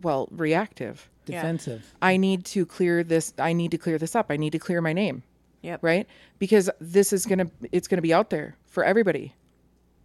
[0.02, 1.10] well reactive.
[1.26, 1.94] Defensive.
[2.02, 4.28] I need to clear this I need to clear this up.
[4.30, 5.24] I need to clear my name
[5.66, 5.84] Yep.
[5.84, 6.08] right?
[6.38, 9.34] Because this is going to it's going to be out there for everybody.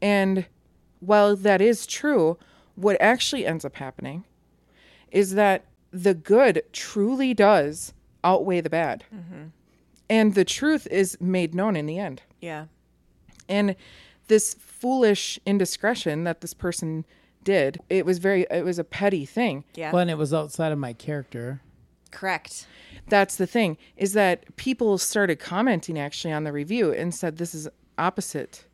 [0.00, 0.46] And
[1.00, 2.38] while that is true,
[2.76, 4.24] what actually ends up happening
[5.10, 7.92] is that the good truly does
[8.24, 9.04] outweigh the bad.
[9.14, 9.48] Mm-hmm.
[10.08, 12.22] And the truth is made known in the end.
[12.40, 12.66] Yeah.
[13.48, 13.76] And
[14.30, 17.04] this foolish indiscretion that this person
[17.44, 19.64] did, it was very it was a petty thing.
[19.74, 19.92] Yeah.
[19.92, 21.60] Well, and it was outside of my character.
[22.10, 22.66] Correct.
[23.08, 27.54] that's the thing is that people started commenting actually on the review and said this
[27.54, 27.68] is
[27.98, 28.64] opposite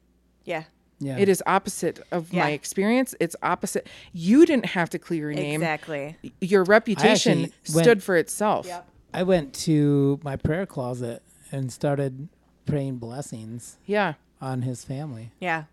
[0.44, 0.64] Yeah.
[1.00, 1.18] Yeah.
[1.18, 5.61] it is opposite of my experience it's opposite you didn't have to clear your name
[5.61, 6.16] Exactly.
[6.40, 8.88] your reputation actually went- stood for itself Yep.
[9.12, 12.28] I went to my prayer closet and started
[12.64, 15.32] praying blessings yeah on his family.
[15.41, 15.64] Yeah.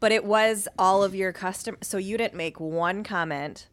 [0.00, 1.78] But it was all of your customers.
[1.82, 3.66] so you didn't make one comment.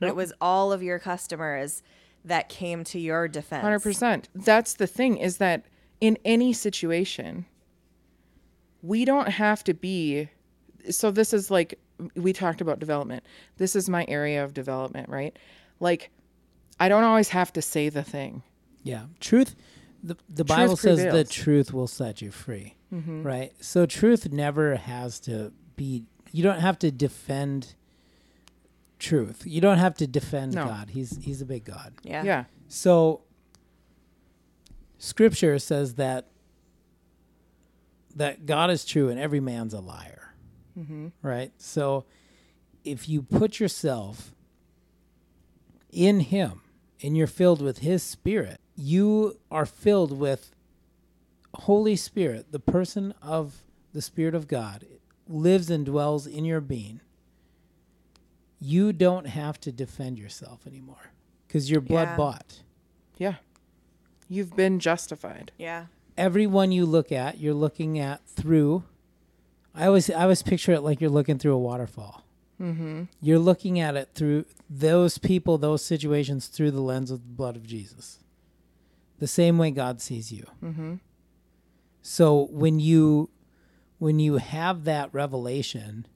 [0.00, 1.82] It was all of your customers
[2.24, 3.64] that came to your defense.
[3.84, 5.64] 100% that's the thing is that
[6.00, 7.44] in any situation
[8.82, 10.28] we don't have to be
[10.88, 11.78] so this is like
[12.14, 13.22] we talked about development
[13.58, 15.38] this is my area of development right
[15.80, 16.10] like
[16.78, 18.42] i don't always have to say the thing
[18.82, 19.04] Yeah.
[19.20, 19.54] Truth
[20.02, 22.76] the the Bible says the truth will set you free.
[22.92, 23.22] Mm-hmm.
[23.22, 23.52] Right?
[23.60, 27.74] So truth never has to be you don't have to defend
[28.98, 29.42] truth.
[29.44, 30.64] You don't have to defend No.
[30.64, 30.90] God.
[30.90, 31.94] He's he's a big God.
[32.02, 32.22] Yeah.
[32.22, 33.22] yeah So
[34.98, 36.28] Scripture says that
[38.16, 40.34] that God is true and every man's a liar.
[40.78, 41.08] Mm-hmm.
[41.22, 41.52] Right?
[41.58, 42.04] So
[42.84, 44.34] if you put yourself
[45.90, 46.62] in him
[47.02, 50.52] and you're filled with his spirit, you are filled with
[51.54, 54.86] Holy Spirit, the person of the Spirit of God
[55.28, 57.00] lives and dwells in your being.
[58.60, 61.12] You don't have to defend yourself anymore
[61.46, 62.16] because you're blood Yeah.
[62.16, 62.62] bought.
[63.16, 63.34] Yeah.
[64.28, 65.52] You've been justified.
[65.58, 65.86] Yeah.
[66.18, 68.82] everyone you look at, you're looking at through.
[69.74, 72.24] I always I always picture it like you're looking through a waterfall.
[72.60, 73.04] Mm-hmm.
[73.20, 77.56] You're looking at it through those people, those situations through the lens of the blood
[77.56, 78.18] of Jesus,
[79.18, 80.46] the same way God sees you.
[80.62, 80.94] Mm-hmm.
[82.02, 83.30] So when you
[83.98, 86.06] when you have that revelation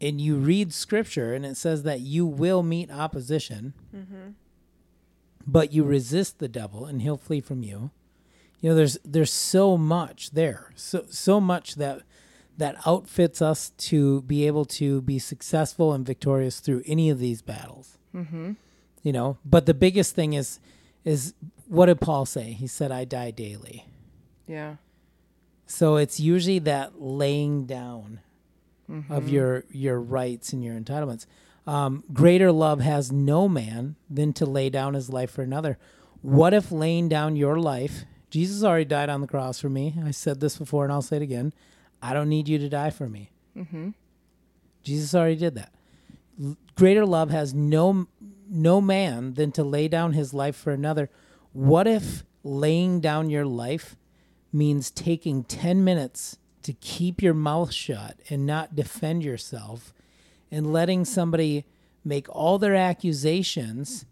[0.00, 3.74] and you read Scripture and it says that you will meet opposition,
[5.46, 7.90] but you resist the devil and he'll flee from you
[8.60, 12.02] you know there's there's so much there so so much that
[12.60, 17.42] that outfits us to be able to be successful and victorious through any of these
[17.42, 18.52] battles mm-hmm.
[19.02, 20.60] you know but the biggest thing is
[21.04, 21.34] is
[21.66, 23.84] what did paul say he said i die daily
[24.46, 24.76] Yeah.
[25.66, 28.20] so it's usually that laying down
[29.08, 31.26] of your your rights and your entitlements.
[31.66, 35.78] Um, greater love has no man than to lay down his life for another.
[36.22, 38.04] What if laying down your life?
[38.30, 39.94] Jesus already died on the cross for me.
[40.04, 41.52] I said this before, and I'll say it again.
[42.02, 43.30] I don't need you to die for me.
[43.56, 43.90] Mm-hmm.
[44.82, 45.72] Jesus already did that.
[46.42, 48.06] L- Greater love has no
[48.48, 51.08] no man than to lay down his life for another.
[51.52, 53.96] What if laying down your life
[54.52, 59.92] means taking 10 minutes to keep your mouth shut and not defend yourself
[60.50, 61.64] and letting somebody
[62.04, 64.04] make all their accusations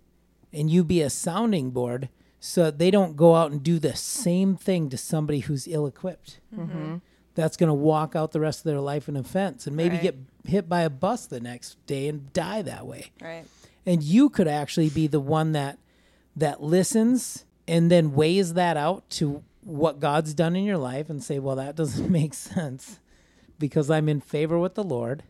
[0.53, 2.09] and you be a sounding board
[2.39, 5.87] so that they don't go out and do the same thing to somebody who's ill
[5.87, 6.39] equipped.
[6.55, 6.79] Mm-hmm.
[6.79, 6.97] Mm-hmm.
[7.39, 10.03] That's going to walk out the rest of their life in offense and maybe Right.
[10.03, 13.45] get hit by a bus the next day and die that way Right.
[13.87, 15.79] and you could actually be the one that
[16.35, 21.23] that listens and then weighs that out to what God's done in your life and
[21.23, 22.99] say, "Well, that doesn't make sense
[23.59, 25.23] because I'm in favor with the Lord."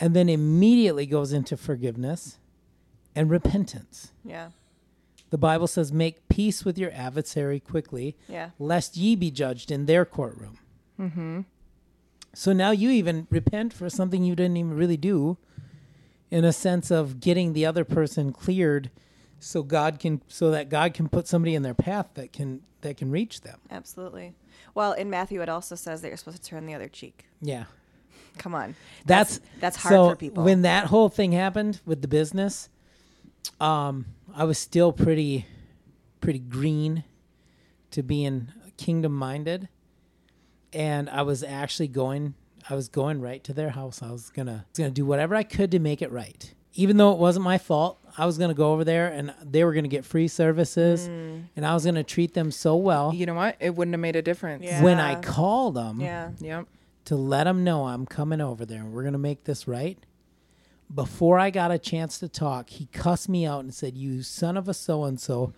[0.00, 2.38] And then immediately goes into forgiveness
[3.14, 4.12] and repentance.
[4.24, 4.50] Yeah.
[5.30, 8.50] The Bible says, "Make peace with your adversary quickly, Yeah.
[8.58, 10.56] lest ye be judged in their courtroom."
[11.00, 11.40] Mm-hmm.
[12.34, 15.36] So now you even repent for something you didn't even really do,
[16.30, 18.90] in a sense of getting the other person cleared,
[19.38, 22.96] so God can, so that God can put somebody in their path that can that
[22.96, 23.58] can reach them.
[23.70, 24.34] Absolutely.
[24.74, 27.26] Well, in Matthew, it also says that you're supposed to turn the other cheek.
[27.40, 27.64] Yeah,
[28.38, 28.74] Come on.
[29.06, 30.44] that's that's hard so for people.
[30.44, 32.68] When that whole thing happened with the business,
[33.60, 35.46] um, I was still pretty,
[36.20, 37.04] pretty green
[37.92, 39.68] to being kingdom minded,
[40.74, 42.34] and I was actually going.
[42.68, 44.02] I was going right to their house.
[44.02, 47.12] I was gonna was gonna do whatever I could to make it right, even though
[47.12, 47.98] it wasn't my fault.
[48.16, 51.44] I was gonna go over there, and they were gonna get free services, Mm.
[51.56, 53.12] and I was gonna treat them so well.
[53.14, 53.56] You know what?
[53.60, 54.64] It wouldn't have made a difference.
[54.64, 54.82] Yeah.
[54.82, 56.30] When I called them, yeah.
[56.40, 56.66] Yep.
[57.06, 59.98] to let them know I'm coming over there and we're going to make this right.
[60.94, 64.56] Before I got a chance to talk, he cussed me out and said, You son
[64.56, 65.52] of a so and so,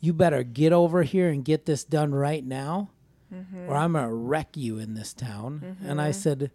[0.00, 2.90] you better get over here and get this done right now,
[3.32, 5.76] or I'm going to wreck you in this town.
[5.84, 6.50] And I said,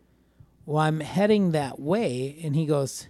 [0.65, 2.39] Well, I'm heading that way.
[2.43, 3.07] And he goes,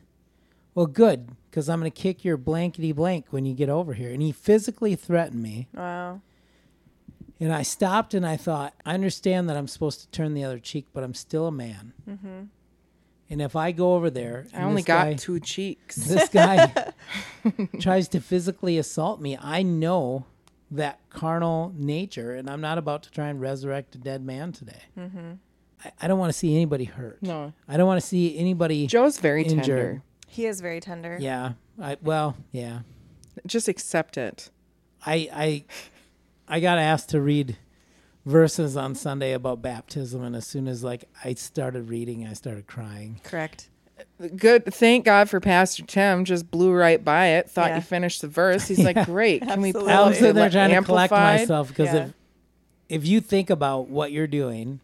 [0.74, 4.12] Well, good, because I'm going to kick your blankety blank when you get over here.
[4.12, 5.68] And he physically threatened me.
[5.74, 6.22] Wow.
[7.40, 10.60] And I stopped and I thought, I understand that I'm supposed to turn the other
[10.60, 11.94] cheek, but I'm still a man.
[12.08, 12.44] Mm-hmm.
[13.32, 15.96] And if I go over there, I only got guy, two cheeks.
[16.08, 16.94] this guy
[17.80, 20.26] tries to physically assault me, I know
[20.72, 24.82] that carnal nature, and I'm not about to try and resurrect a dead man today.
[24.98, 25.32] Mm-hmm.
[25.84, 27.22] I, I don't want to see anybody hurt.
[27.22, 27.54] No.
[27.68, 28.88] I don't want to see anybody.
[28.88, 29.58] Joe's very Injured.
[29.66, 30.04] tender.
[30.28, 31.18] He is very tender.
[31.20, 31.54] yeah.
[31.82, 32.80] I well, yeah.
[33.46, 34.50] Just accept it.
[35.06, 35.64] I I
[36.48, 37.58] I got asked to read
[38.26, 42.68] verses on Sunday about baptism, and as soon as like I started reading, I started
[42.68, 43.20] crying.
[43.24, 43.70] Correct.
[44.36, 44.66] Good.
[44.74, 46.26] Thank God for Pastor Tim.
[46.26, 47.50] Just blew right by it.
[47.50, 47.76] Thought Yeah.
[47.78, 48.68] you finished the verse.
[48.68, 49.42] He's like, great.
[49.42, 49.94] Can we pull Absolutely.
[49.94, 52.06] I up was sitting there the trying to collect myself because Yeah.
[52.06, 52.14] if
[52.90, 54.80] if you think about what you're doing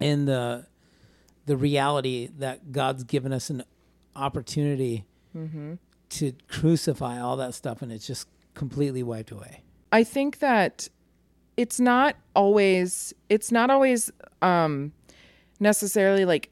[0.00, 0.66] and the
[1.46, 3.64] the reality that God's given us an
[4.14, 5.04] opportunity
[5.36, 5.74] Mm-hmm.
[6.08, 9.60] to crucify all that stuff, and it's just completely wiped away.
[9.92, 10.88] I think that
[11.56, 14.10] it's not always it's not always
[14.42, 14.92] um
[15.60, 16.48] necessarily like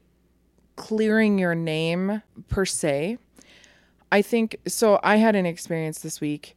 [0.77, 3.17] clearing your name per se.
[4.09, 6.55] I think so I had an experience this week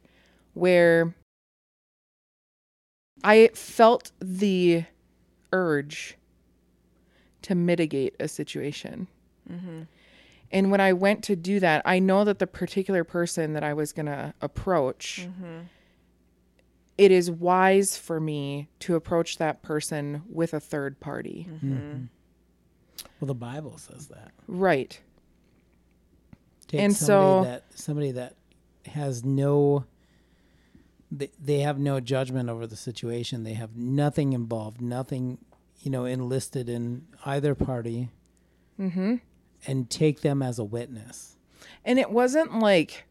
[0.53, 1.13] where
[3.23, 4.85] I felt the
[5.51, 6.17] urge
[7.41, 9.07] to mitigate a situation.
[9.51, 9.81] Mm-hmm.
[10.51, 13.73] And when I went to do that, I know that the particular person that I
[13.73, 15.61] was going to approach, mm-hmm.
[16.97, 21.47] it is wise for me to approach that person with a third party.
[21.49, 22.05] Mm-hmm.
[23.19, 24.31] Well, the Bible says that.
[24.47, 24.99] Right.
[26.67, 28.35] Take And somebody so- that somebody that
[28.85, 29.85] has no
[31.11, 33.43] they, they have no judgment over the situation.
[33.43, 35.39] They have nothing involved, nothing,
[35.81, 38.09] you know, enlisted in either party.
[38.79, 39.15] Mm-hmm.
[39.67, 41.35] And take them as a witness.
[41.85, 43.05] And it wasn't like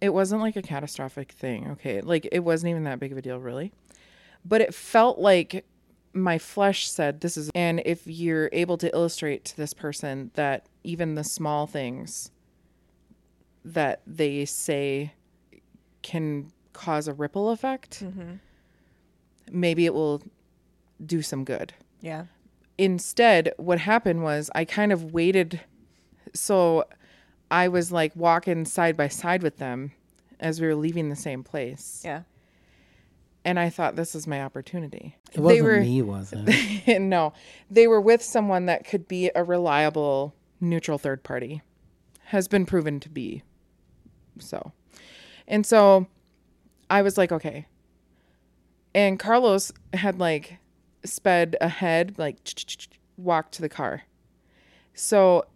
[0.00, 2.00] it wasn't like a catastrophic thing, okay?
[2.00, 3.72] Like it wasn't even that big of a deal really.
[4.44, 5.66] But it felt like
[6.14, 10.66] my flesh said this is and if you're able to illustrate to this person that
[10.84, 12.30] even the small things
[13.64, 15.12] that they say
[16.02, 18.32] can cause a ripple effect, mm-hmm.
[19.50, 20.20] maybe it will
[21.04, 22.24] do some good Yeah.
[22.78, 25.60] instead what happened was i kind of waited
[26.34, 26.84] so
[27.50, 29.92] i was like walking side by side with them
[30.40, 32.22] as we were leaving the same place Yeah.
[33.44, 35.16] And i thought this is my opportunity.
[35.32, 36.98] It wasn't they were me, was it?
[37.00, 37.32] no.
[37.70, 41.62] They were with someone that could be a reliable neutral third party.
[42.26, 43.42] Has been proven to be.
[44.38, 44.72] So
[45.48, 46.06] and so
[46.90, 47.66] i was like okay.
[48.94, 50.58] And carlos had like
[51.04, 52.38] sped ahead like
[53.16, 54.02] walked to the car.
[54.94, 55.46] So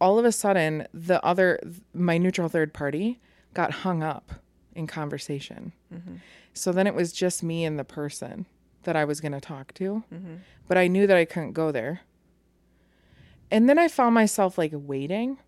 [0.00, 1.60] all of a sudden the other
[1.94, 3.20] my neutral third party
[3.54, 4.32] got hung up
[4.74, 6.16] in conversation mm-hmm.
[6.54, 8.46] So then it was just me and the person
[8.82, 10.34] that i was going to talk to mm-hmm.
[10.68, 12.00] but i knew that i couldn't go there
[13.50, 15.38] and then i found myself like waiting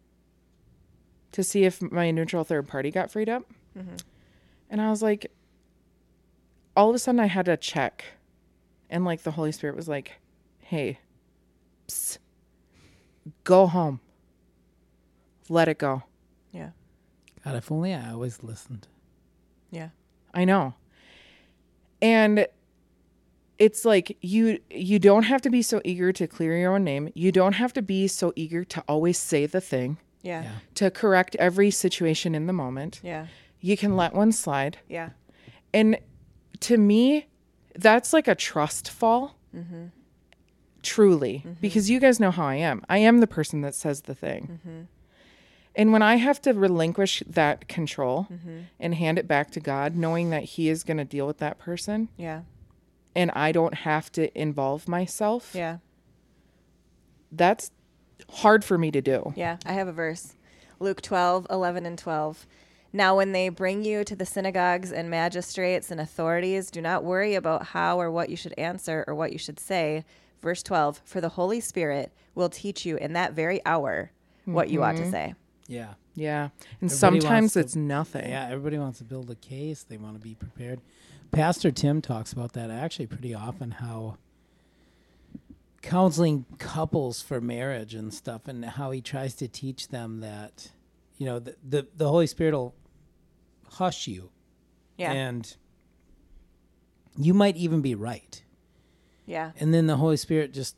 [1.32, 3.44] to see if my neutral third party got freed up
[3.76, 3.96] mm-hmm.
[4.70, 5.30] and i was like
[6.76, 8.05] all of a sudden i had to check
[8.88, 10.12] and like the holy spirit was like
[10.61, 10.98] hey
[11.88, 12.18] psst,
[13.42, 14.00] go home
[15.48, 16.02] let it go
[16.52, 16.70] Yeah.
[17.44, 18.86] God, if only I always listened.
[19.70, 19.90] Yeah.
[20.32, 20.74] I know.
[22.05, 22.46] And
[23.59, 27.11] it's like you you don't have to be so eager to clear your own name.
[27.14, 30.42] You don't have to be so eager to always say the thing, Yeah.
[30.42, 30.50] Yeah.
[30.74, 33.00] to correct every situation in the moment.
[33.02, 33.26] Yeah.
[33.61, 34.78] You can let one slide.
[34.88, 35.11] Yeah.
[35.72, 35.98] And
[36.61, 37.26] to me,
[37.74, 39.36] that's like a trust fall.
[39.57, 39.86] Mm-hmm.
[40.82, 42.82] Truly, because you guys know how I am.
[42.90, 44.86] I am the person that says the thing.
[45.76, 48.60] And when I have to relinquish that control mm-hmm.
[48.78, 51.58] and hand it back to God, knowing that He is going to deal with that
[51.58, 52.42] person Yeah.
[53.14, 55.78] and I don't have to involve myself, Yeah.
[57.32, 57.70] that's
[58.30, 59.32] hard for me to do.
[59.36, 60.34] Yeah, I have a verse.
[60.78, 62.46] Luke 12, 11, and 12.
[62.92, 67.34] Now, when they bring you to the synagogues and magistrates and authorities, do not worry
[67.34, 70.04] about how or what you should answer or what you should say.
[70.40, 74.12] Verse 12 For the Holy Spirit will teach you in that very hour
[74.44, 75.10] what you ought to mm-hmm.
[75.10, 75.34] say.
[75.66, 75.94] Yeah.
[76.14, 76.50] Yeah.
[76.80, 78.28] And Everybody sometimes to- it's nothing.
[78.28, 79.82] Yeah, everybody wants to build a case.
[79.82, 80.80] They want to be prepared.
[81.30, 84.18] Pastor Tim talks about that actually pretty often how
[85.82, 90.70] counseling couples for marriage and stuff and how he tries to teach them that
[91.18, 92.74] you know the the, the Holy Spirit will
[93.72, 94.30] hush you
[94.96, 95.12] Yeah.
[95.12, 95.56] and
[97.16, 98.42] you might even be right.
[99.26, 99.52] yeah.
[99.60, 100.76] And then the Holy Spirit just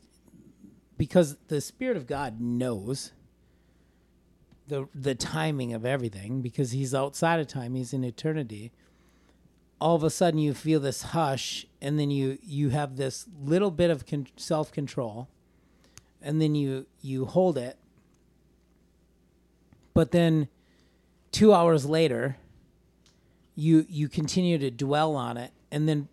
[0.97, 3.11] because the Spirit of God knows
[4.67, 8.71] the the timing of everything because he's outside of time, he's in eternity.
[9.79, 13.71] All of a sudden you feel this hush and then you you have this little
[13.71, 15.27] bit of con- self-control
[16.21, 17.77] and then you you hold it.
[19.93, 20.47] But then
[21.31, 22.37] 2 hours later
[23.55, 26.07] you you continue to dwell on it and then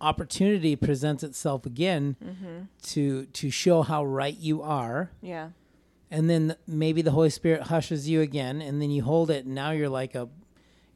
[0.00, 2.64] opportunity presents itself again mm-hmm.
[2.82, 5.50] to to show how right you are Yeah.
[6.10, 9.54] And then maybe the holy spirit hushes you again and then you hold it and
[9.54, 10.28] now you're like a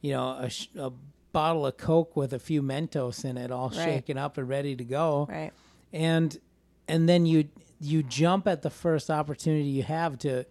[0.01, 0.91] you know a, sh- a
[1.33, 3.75] bottle of coke with a few mentos in it all Right.
[3.85, 5.51] shaken up and ready to go Right.
[5.93, 6.37] and
[6.87, 7.49] and then you
[7.79, 10.45] you jump at the first opportunity you have to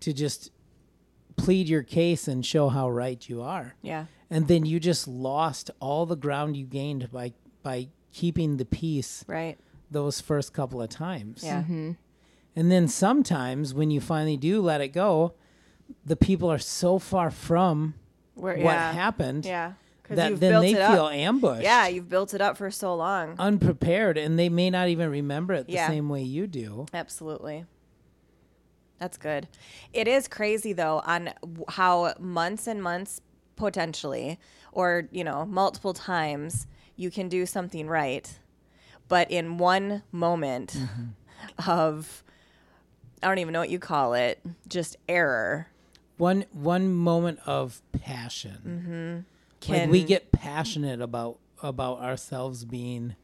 [0.00, 0.50] to just
[1.36, 4.06] plead your case and show how right you are Yeah.
[4.30, 9.24] and then you just lost all the ground you gained by by keeping the peace
[9.26, 9.58] Right.
[9.90, 11.42] those first couple of times.
[11.44, 11.62] Yeah.
[11.62, 11.92] Mm-hmm.
[12.56, 15.34] And then sometimes when you finally do let it go,
[16.04, 17.94] the people are so far from
[18.34, 18.92] Where, what yeah.
[18.92, 19.72] happened Yeah.
[20.08, 21.64] That then they feel ambushed.
[21.64, 23.34] Yeah, you've built it up for so long.
[23.40, 25.88] unprepared and they may not even remember it the Yeah.
[25.88, 26.86] same way you do.
[26.94, 27.66] Absolutely.
[28.98, 29.48] That's good.
[29.92, 31.34] It is crazy though on
[31.70, 33.20] how months and months
[33.56, 34.38] potentially
[34.70, 38.38] or, you know, multiple times you can do something right
[39.08, 41.70] but in one moment mm-hmm.
[41.70, 42.22] of
[43.26, 45.66] I don't even know what you call it, just error.
[46.16, 49.24] One one moment of passion.
[49.66, 49.68] Mm-hmm.
[49.72, 53.16] Like Can we get passionate about about ourselves being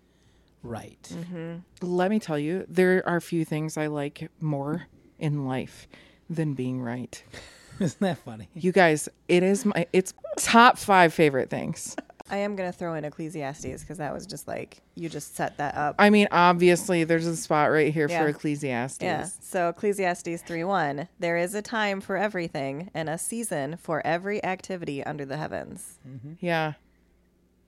[0.65, 1.09] right.
[1.09, 1.87] Mm-hmm.
[1.87, 4.89] Let me tell you, there are few things I like more
[5.21, 5.87] in life
[6.29, 7.23] than being right.
[7.79, 8.49] Isn't that funny?
[8.55, 11.95] You guys, it is my it's top 5 favorite things.
[12.33, 15.75] I am gonna throw in Ecclesiastes because that was just like you just set that
[15.77, 15.97] up.
[15.99, 18.23] I mean, obviously there's a spot right here Yeah.
[18.23, 19.03] for Ecclesiastes.
[19.03, 19.27] Yeah.
[19.41, 21.09] So Ecclesiastes three one.
[21.19, 25.99] there is a time for everything and a season for every activity under the heavens.
[26.09, 26.33] Mm-hmm.
[26.41, 26.73] Yeah.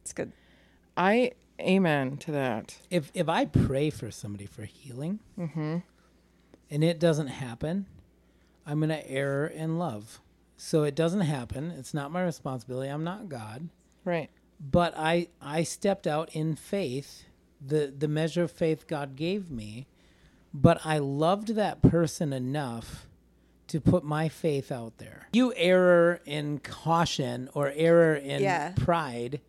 [0.01, 0.33] It's good.
[0.97, 2.79] I amen to that.
[2.91, 5.79] If if I pray for somebody for healing mm-hmm.
[6.71, 7.85] and it doesn't happen,
[8.67, 10.21] I'm gonna err in love.
[10.57, 11.71] So it doesn't happen.
[11.71, 12.89] It's not my responsibility.
[12.89, 13.69] I'm not God.
[14.07, 14.31] Right.
[14.61, 17.25] But I I stepped out in faith,
[17.65, 19.87] the the measure of faith God gave me,
[20.53, 23.07] but I loved that person enough
[23.69, 25.29] to put my faith out there.
[25.33, 28.73] You error in caution or error in Yeah.
[28.77, 29.41] pride,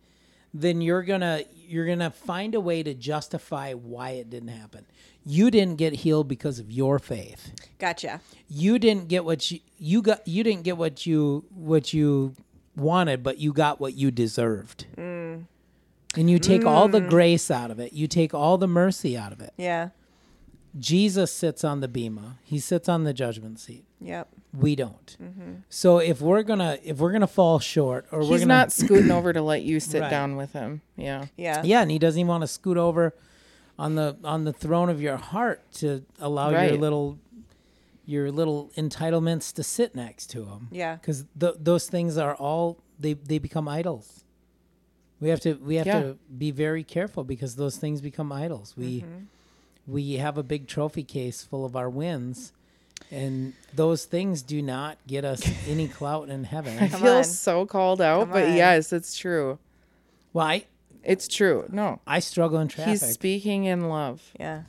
[0.54, 4.86] then you're gonna you're gonna find a way to justify why it didn't happen.
[5.24, 7.50] You didn't get healed because of your faith.
[7.78, 8.20] Gotcha.
[8.48, 10.26] You didn't get what you you got.
[10.26, 12.34] You didn't get what you what you
[12.76, 14.86] wanted, but you got what you deserved.
[14.96, 15.44] Mm.
[16.16, 17.08] And you take all the mm.
[17.08, 17.92] grace out of it.
[17.92, 19.52] You take all the mercy out of it.
[19.56, 19.90] Yeah.
[20.78, 22.38] Jesus sits on the bema.
[22.44, 23.84] He sits on the judgment seat.
[24.00, 24.28] Yep.
[24.52, 25.16] We don't.
[25.22, 25.52] Mm-hmm.
[25.68, 29.10] So if we're gonna if we're gonna fall short, or we're He's gonna not scooting
[29.10, 30.10] over to let you sit Right.
[30.10, 30.82] down with him.
[30.96, 31.26] Yeah.
[31.36, 31.62] Yeah.
[31.64, 33.14] yeah, and he doesn't even want to scoot over
[33.78, 36.80] on the on the throne of your heart to allow your Right.
[36.80, 37.18] little
[38.06, 40.68] your little entitlements to sit next to him.
[40.70, 40.94] Yeah.
[40.96, 44.24] because th- those things are all they they become idols.
[45.20, 46.00] We have to we have Yeah.
[46.00, 48.74] to be very careful because those things become idols.
[48.76, 49.24] We mm-hmm.
[49.86, 52.52] we have a big trophy case full of our wins,
[53.10, 56.78] and those things do not get us any clout in I heaven.
[56.90, 57.24] Come feel on.
[57.24, 58.56] so called out, Come but on.
[58.56, 59.58] yes, it's true.
[60.32, 60.60] well,
[61.02, 61.64] It's true.
[61.70, 62.00] No.
[62.06, 62.90] I struggle in traffic.
[63.00, 64.32] He's speaking in love.
[64.38, 64.62] Yeah.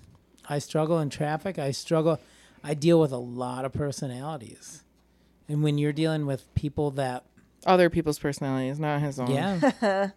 [0.47, 1.59] I struggle in traffic.
[1.59, 2.19] I struggle.
[2.63, 4.83] I deal with a lot of personalities,
[5.47, 7.23] and when you're dealing with people that
[7.65, 9.31] Other people's personalities, not his own.
[9.31, 9.71] yeah.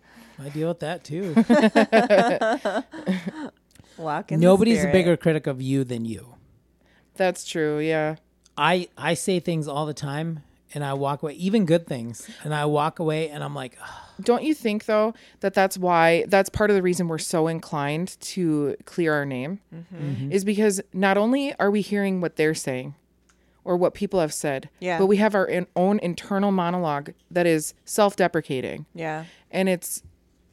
[0.43, 1.34] I deal with that too.
[3.99, 6.34] Walk in the Nobody's a bigger critic of you than you.
[7.16, 7.78] That's true.
[7.78, 8.16] Yeah.
[8.57, 10.41] I I say things all the time
[10.72, 13.88] and I walk away, even good things, and I walk away and I'm like, "Ugh,
[14.24, 18.16] Don't you think though that that's why that's part of the reason we're so inclined
[18.20, 20.32] to clear our name Mm-hmm.
[20.32, 22.94] is because not only are we hearing what they're saying
[23.64, 24.98] or what people have said, Yeah.
[24.98, 28.86] but we have our in- own internal monologue that is self-deprecating.
[28.94, 29.24] Yeah.
[29.50, 30.02] and it's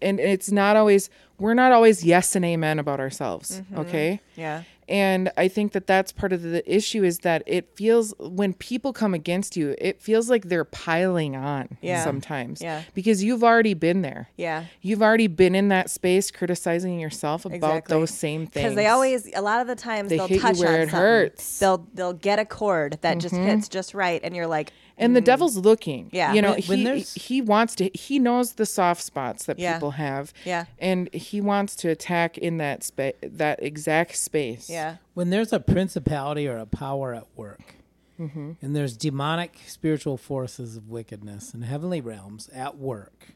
[0.02, 1.10] and it's not always
[1.40, 3.80] we're not always yes and amen about ourselves Mm-hmm.
[3.80, 4.64] okay Yeah.
[4.90, 8.94] And i think that that's part of the issue is that it feels when people
[8.94, 12.04] come against you it feels like they're piling on Yeah.
[12.04, 12.84] sometimes Yeah.
[12.94, 14.66] because you've already been there Yeah.
[14.82, 17.94] you've already been in that space criticizing yourself about Exactly.
[17.98, 20.42] those same things Because they always, a lot of the times, They will hit you
[20.42, 21.00] touch where on it something.
[21.00, 21.44] hurts.
[21.44, 21.60] Mm-hmm.
[21.66, 25.22] They'll they'll get a chord that just hits just right, and you're like, and the
[25.22, 25.26] mm.
[25.26, 26.34] devil's looking Yeah.
[26.34, 29.60] you know When- when he there's- he wants to he knows the soft spots that
[29.60, 29.74] Yeah.
[29.74, 30.66] people have Yeah.
[30.80, 35.60] and he wants to attack in that space that exact space yeah, when there's a
[35.60, 37.76] principality or a power at work,
[38.20, 38.54] mm-hmm.
[38.62, 43.34] and there's demonic spiritual forces of wickedness in heavenly realms at work,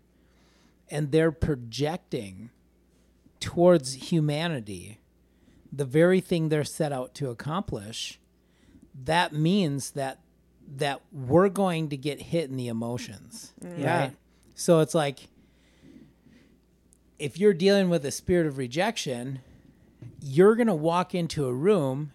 [0.90, 2.50] and they're projecting
[3.40, 5.00] towards humanity
[5.74, 8.20] the very thing they're set out to accomplish,
[8.94, 10.20] that means that
[10.78, 13.54] that we're going to get hit in the emotions.
[13.64, 13.80] Mm.
[13.80, 14.00] Yeah.
[14.00, 14.12] Right?
[14.56, 15.28] So it's like
[17.20, 19.40] if you're dealing with a spirit of rejection,
[20.22, 22.12] you're going to walk into a room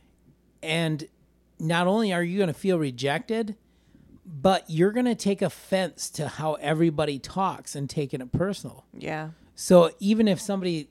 [0.62, 1.07] and
[1.59, 3.57] not only are you going to feel rejected,
[4.24, 8.84] but you're going to take offense to how everybody talks and taking it personal.
[8.92, 10.90] yeah, So even if somebody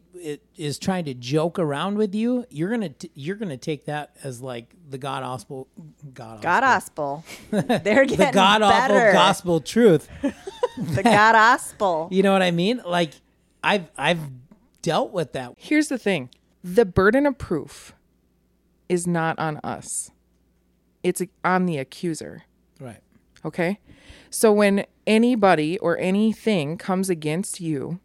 [0.57, 4.41] is trying to joke around with you, you're gonna t- you're gonna take that as
[4.41, 5.67] like the god gospel,
[6.13, 7.79] god God gospel, gospel.
[7.83, 10.09] They're getting the god awful gospel truth.
[10.77, 12.09] The God gospel.
[12.11, 12.81] You know what I mean?
[12.83, 13.11] Like
[13.63, 14.19] I've I've
[14.81, 15.53] dealt with that.
[15.57, 16.29] Here's the thing
[16.63, 17.93] the burden of proof
[18.89, 20.09] is not on us,
[21.03, 22.43] it's on the accuser.
[22.79, 23.01] Right.
[23.45, 23.79] Okay.
[24.31, 27.99] So when anybody or anything comes against you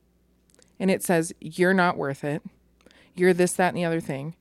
[0.80, 2.42] and it says you're not worth it,
[3.14, 4.34] you're this, that, and the other thing,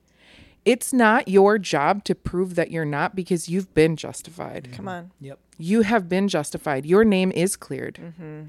[0.64, 4.70] it's not your job to prove that you're not because you've been justified.
[4.72, 5.10] Come on.
[5.20, 5.38] Yep.
[5.58, 6.84] You have been justified.
[6.84, 7.98] Your name is cleared.
[8.02, 8.42] Mm-hmm.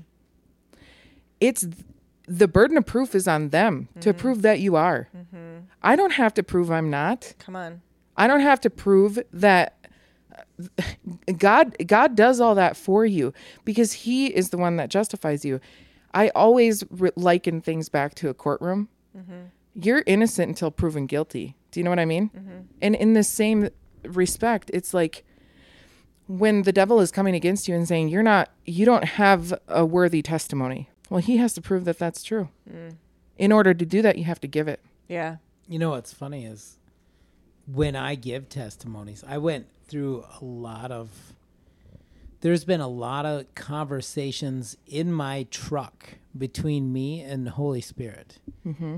[1.40, 1.68] It's
[2.28, 4.20] the burden of proof is on them to mm-hmm.
[4.20, 5.10] prove that you are.
[5.16, 5.66] Mm-hmm.
[5.82, 7.34] I don't have to prove I'm not.
[7.40, 7.82] Come on.
[8.18, 9.78] I don't have to prove that
[10.34, 10.84] uh,
[11.38, 13.34] God God does all that for you
[13.66, 15.60] because he is the one that justifies you.
[16.14, 18.90] I always re- liken things back to a courtroom.
[19.18, 19.44] Mm-hmm.
[19.76, 21.56] You're innocent until proven guilty.
[21.72, 22.30] Do you know what I mean?
[22.36, 22.60] Mm-hmm.
[22.82, 23.70] And in the same
[24.04, 25.24] respect, it's like
[26.28, 29.86] when the devil is coming against you and saying you're not you don't have a
[29.86, 30.90] worthy testimony.
[31.10, 32.50] Well, he has to prove that that's true.
[32.70, 32.96] Mm.
[33.38, 34.80] In order to do that, you have to give it.
[35.08, 35.38] Yeah.
[35.68, 36.78] You know what's funny is
[37.66, 41.10] when I give testimonies, I went through a lot of.
[42.42, 48.40] There's been a lot of conversations in my truck between me and the Holy Spirit,
[48.66, 48.98] mm-hmm.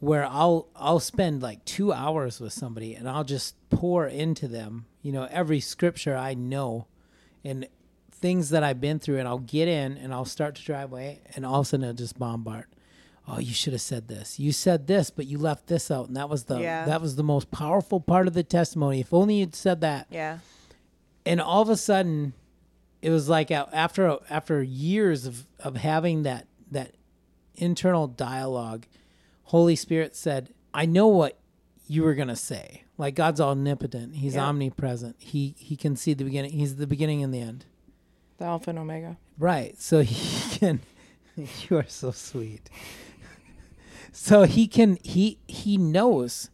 [0.00, 4.86] where I'll I'll spend like two hours with somebody and I'll just pour into them,
[5.02, 6.86] you know, every scripture I know,
[7.44, 7.66] and
[8.10, 11.20] things that I've been through, and I'll get in and I'll start to drive away,
[11.36, 12.66] and all of a sudden it'll just bombard.
[13.30, 14.40] Oh, you should have said this.
[14.40, 16.86] You said this, but you left this out, and that was the Yeah.
[16.86, 19.00] that was the most powerful part of the testimony.
[19.00, 20.06] If only you'd said that.
[20.10, 20.38] Yeah.
[21.28, 22.32] And all of a sudden,
[23.02, 26.92] it was like after after years of of having that that
[27.54, 28.86] internal dialogue,
[29.44, 31.38] Holy Spirit said, "I know what
[31.86, 32.84] you were gonna say.
[32.96, 34.16] Like God's omnipotent.
[34.16, 34.46] He's Yeah.
[34.46, 35.16] omnipresent.
[35.18, 36.52] He he can see the beginning.
[36.52, 37.66] He's the beginning and the end.
[38.38, 39.18] The Alpha and Omega.
[39.38, 39.80] Right.
[39.80, 40.80] So he can
[41.36, 42.70] you are so sweet.
[44.10, 46.50] So he can he he knows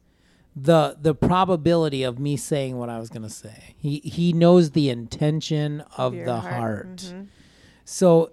[0.56, 3.74] the the probability of me saying what I was going to say.
[3.76, 6.96] He he knows the intention of Your the heart.
[6.96, 7.26] Mhm.
[7.84, 8.30] So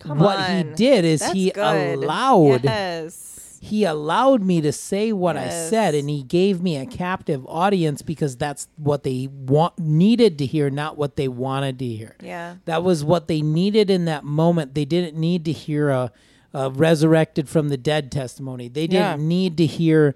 [0.00, 0.50] Come what on.
[0.56, 1.98] he did is That's he good.
[1.98, 3.58] allowed Yes.
[3.62, 8.02] he allowed me to say what I said and he gave me a captive audience
[8.02, 12.16] because that's what they want needed to hear not what they wanted to hear.
[12.22, 12.56] Yeah.
[12.66, 14.74] That was what they needed in that moment.
[14.74, 16.12] They didn't need to hear a,
[16.52, 18.68] a resurrected from the dead testimony.
[18.68, 19.26] They didn't Yeah.
[19.26, 20.14] need to hear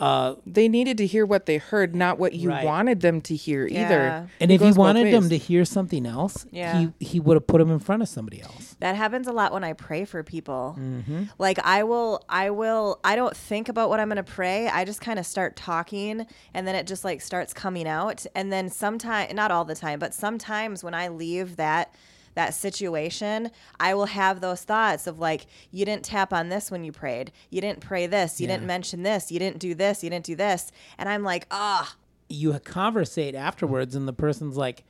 [0.00, 2.64] uh They needed to hear what they heard, not what you Right.
[2.64, 3.84] wanted them to hear Yeah.
[3.86, 4.28] either.
[4.40, 6.78] and It if he goes both wanted them to hear something else, Yeah.
[6.78, 8.76] he he would have put them in front of somebody else.
[8.80, 10.76] That happens a lot when I pray for people.
[10.78, 11.24] Mm-hmm.
[11.38, 14.68] Like I will I will I don't think about what I'm going to pray.
[14.68, 18.52] I just kind of start talking and then it just like starts coming out and
[18.52, 21.92] then sometimes not all the time, but sometimes when I leave that
[22.34, 23.50] that situation,
[23.80, 27.32] I will have those thoughts of like, you didn't tap on this when you prayed.
[27.50, 28.40] You didn't pray this.
[28.40, 28.54] You Yeah.
[28.56, 29.30] didn't mention this.
[29.32, 30.02] You didn't do this.
[30.04, 30.70] You didn't do this.
[30.98, 31.94] And I'm like, ah,
[32.30, 34.84] You conversate afterwards, and the person's like,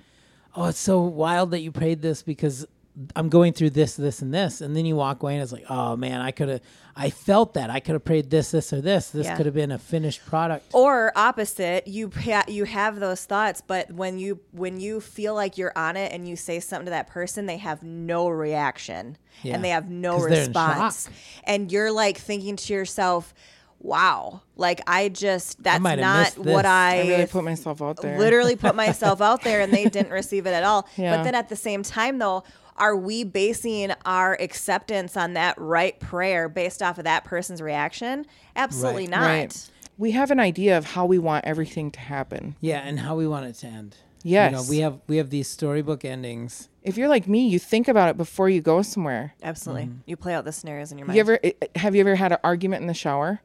[0.57, 2.67] "Oh, it's so wild that you prayed this because."
[3.15, 5.67] I'm going through this, this, and this, and then you walk away and it's like,
[5.71, 6.61] oh man, I could have,
[7.01, 9.11] I felt that I could have prayed this, this, or this.
[9.11, 9.37] This Yeah.
[9.37, 10.67] could have been a finished product.
[10.75, 12.11] or opposite you
[12.49, 16.29] you have those thoughts but when you when you feel like you're on it and
[16.29, 19.55] you say something to that person they have no reaction Yeah.
[19.55, 21.09] and they have no response
[21.45, 23.33] and you're like thinking to yourself
[23.81, 28.01] wow like i just that's might have not what i, I really put myself out
[28.03, 28.19] there.
[28.19, 30.89] literally put myself out there and they didn't receive it at all.
[30.97, 31.17] Yeah.
[31.17, 32.43] But then at the same time, though,
[32.77, 38.27] are we basing our acceptance on that right prayer based off of that person's reaction?
[38.57, 39.11] Absolutely Right.
[39.11, 39.21] not.
[39.21, 39.71] Right.
[39.97, 42.55] We have an idea of how we want everything to happen.
[42.61, 43.97] Yeah, and how we want it to end.
[44.23, 44.51] Yes.
[44.51, 46.69] You know, we have we have these storybook endings.
[46.83, 49.35] If you're like me, you think about it before you go somewhere.
[49.43, 49.85] Absolutely.
[49.87, 49.99] Mm-hmm.
[50.07, 51.17] You play out the scenarios in your mind.
[51.17, 51.39] You ever
[51.77, 53.41] have you ever had an argument in the shower?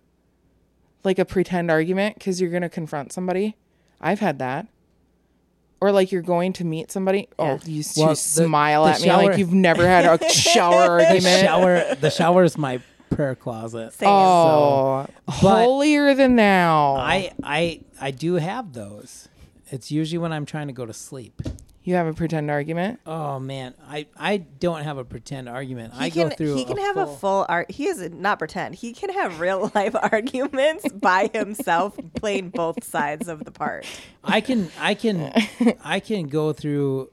[1.04, 3.56] Like a pretend argument because you're going to confront somebody?
[4.00, 4.68] I've had that.
[5.82, 7.28] Or like you're going to meet somebody.
[7.38, 10.30] Oh, you, s- you Well, the- smile the at me like you've never had a
[10.30, 11.42] shower The argument.
[11.42, 12.80] shower the shower is my
[13.10, 13.92] prayer closet.
[13.94, 14.08] Same.
[14.10, 16.96] Oh, but- holier than thou.
[16.96, 19.28] I I I do have those.
[19.72, 21.42] It's usually when I'm trying to go to sleep.
[21.84, 23.00] You have a pretend argument?
[23.06, 25.94] Oh man, I I don't have a pretend argument.
[25.94, 26.56] he I can go through.
[26.56, 27.72] he can have a full art.
[27.72, 28.76] He is not pretend.
[28.76, 33.86] He can have real life arguments by himself, playing both sides of the part.
[34.24, 35.34] I can I can
[35.84, 37.12] I can go through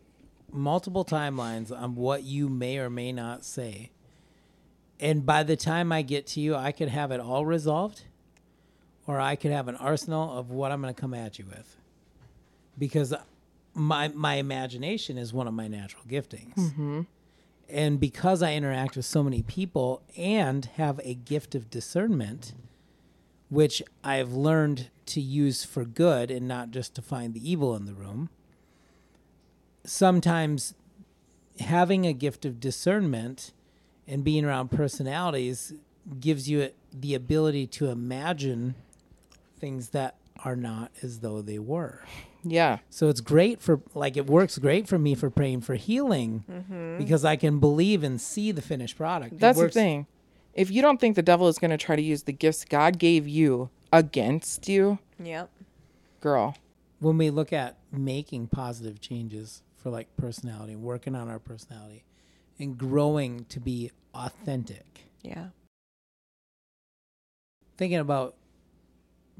[0.52, 3.90] multiple timelines on what you may or may not say.
[4.98, 8.02] And by the time I get to you, I could have it all resolved
[9.06, 11.76] or I could have an arsenal of what I'm going to come at you with.
[12.78, 13.14] Because
[13.74, 16.54] my my imagination is one of my natural giftings.
[16.54, 17.02] Mm-hmm.
[17.68, 22.52] And because I interact with so many people and have a gift of discernment,
[23.48, 27.84] which I've learned to use for good and not just to find the evil in
[27.84, 28.30] the room.
[29.84, 30.74] Sometimes
[31.58, 33.52] having a gift of discernment
[34.06, 35.74] and being around personalities
[36.18, 38.74] gives you the ability to imagine
[39.58, 42.04] things that are not as though they were.
[42.42, 42.78] Yeah.
[42.88, 46.98] So it's great for like it works great for me for praying for healing mm-hmm.
[46.98, 49.34] because I can believe and see the finished product.
[49.34, 50.06] It That's the works- thing.
[50.54, 52.98] if you don't think the devil is going to try to use the gifts God
[52.98, 55.50] gave you against you, Yep.
[56.20, 56.56] girl,
[56.98, 62.04] when we look at making positive changes for like personality, working on our personality,
[62.58, 65.48] and growing to be authentic, Yeah.
[67.76, 68.34] thinking about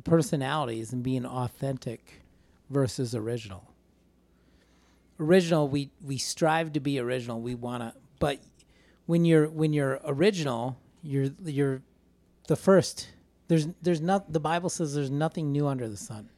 [0.05, 2.23] personalities and being authentic
[2.71, 3.73] versus original.
[5.19, 7.41] Original, we we strive to be original.
[7.41, 8.41] We wanna, but
[9.07, 11.83] when you're when you're original, you're you're
[12.49, 13.11] the first.
[13.49, 16.31] There's there's not the Bible says there's nothing new under the sun.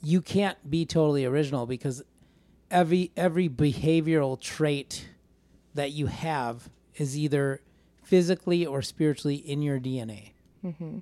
[0.00, 2.02] You can't be totally original because
[2.70, 5.08] every every behavioral trait
[5.74, 7.60] that you have is either
[8.02, 10.32] physically or spiritually in your DNA.
[10.64, 10.98] Mm-hmm.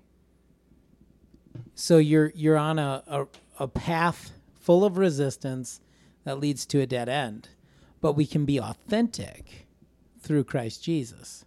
[1.74, 3.26] So you're you're on a, a
[3.58, 5.80] a path full of resistance
[6.24, 7.48] that leads to a dead end,
[8.00, 9.66] but we can be authentic
[10.20, 11.44] through Christ Jesus,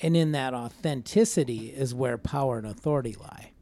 [0.00, 3.52] and in that authenticity is where power and authority lie.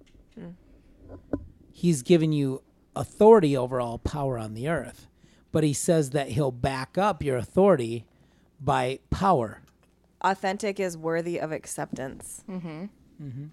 [1.70, 2.62] He's given you
[2.96, 5.08] authority over all power on the earth,
[5.52, 8.06] but he says that he'll back up your authority
[8.60, 9.60] by power.
[10.22, 12.42] Authentic is worthy of acceptance.
[12.48, 12.84] Mm-hmm.
[13.22, 13.44] Mm-hmm.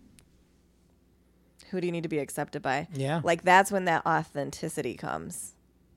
[1.71, 2.87] Who do you need to be accepted by?
[2.93, 3.21] Yeah.
[3.23, 5.55] Like that's when that authenticity comes.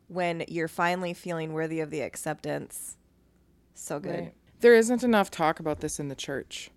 [0.08, 2.96] When you're finally feeling worthy of the acceptance.
[3.74, 4.20] So good.
[4.20, 4.34] Right.
[4.60, 6.70] There isn't enough talk about this in the church.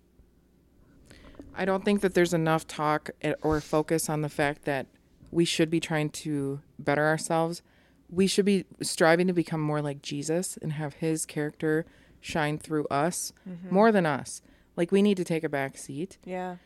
[1.54, 4.86] I don't think that there's enough talk eh, or focus on the fact that
[5.30, 7.62] we should be trying to better ourselves.
[8.10, 11.86] We should be striving to become more like Jesus and have his character
[12.20, 13.32] shine through us
[13.70, 14.42] more than us.
[14.76, 16.18] Like we need to take a back seat.
[16.24, 16.56] Yeah.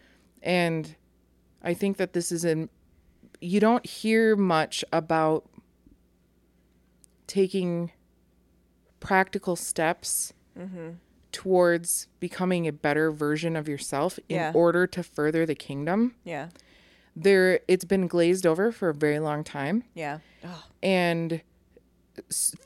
[0.43, 0.97] And
[1.63, 2.69] I think that this is in,
[3.41, 5.49] you don't hear much about
[7.27, 7.93] taking
[9.01, 10.91] practical steps mm-hmm.
[11.31, 14.51] towards becoming a better version of yourself Yeah.
[14.51, 16.15] in order to further the kingdom.
[16.25, 16.49] Yeah.
[17.15, 19.85] There, it's been glazed over for a very long time.
[19.95, 20.19] Yeah.
[20.45, 21.43] Oh, And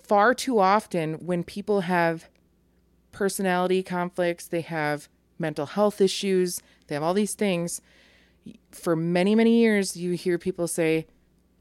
[0.02, 2.28] far too often, when people have
[3.12, 7.80] personality conflicts, they have mental health issues, they have all these things.
[8.70, 11.06] For many, many years, you hear people say,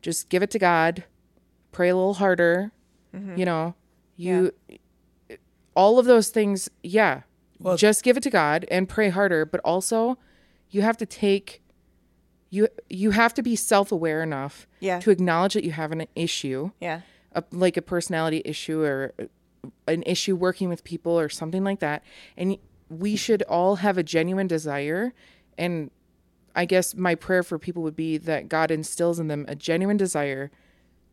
[0.01, 1.03] just give it to God,
[1.71, 2.71] pray a little harder.
[3.37, 3.75] You know,
[4.17, 4.51] you,
[5.73, 7.21] all of those things, yeah.
[7.59, 9.45] Well- just give it to God and pray harder.
[9.45, 10.17] But also,
[10.69, 11.61] you have to take,
[12.49, 14.99] you, you have to be self aware enough Yeah.
[14.99, 17.01] to acknowledge that you have an issue, yeah.
[17.31, 19.25] a, like a personality issue or uh,
[19.87, 22.03] an issue working with people or something like that.
[22.35, 22.57] And
[22.89, 25.13] we should all have a genuine desire.
[25.57, 25.89] And
[26.55, 29.97] I guess my prayer for people would be that God instills in them a genuine
[29.97, 30.51] desire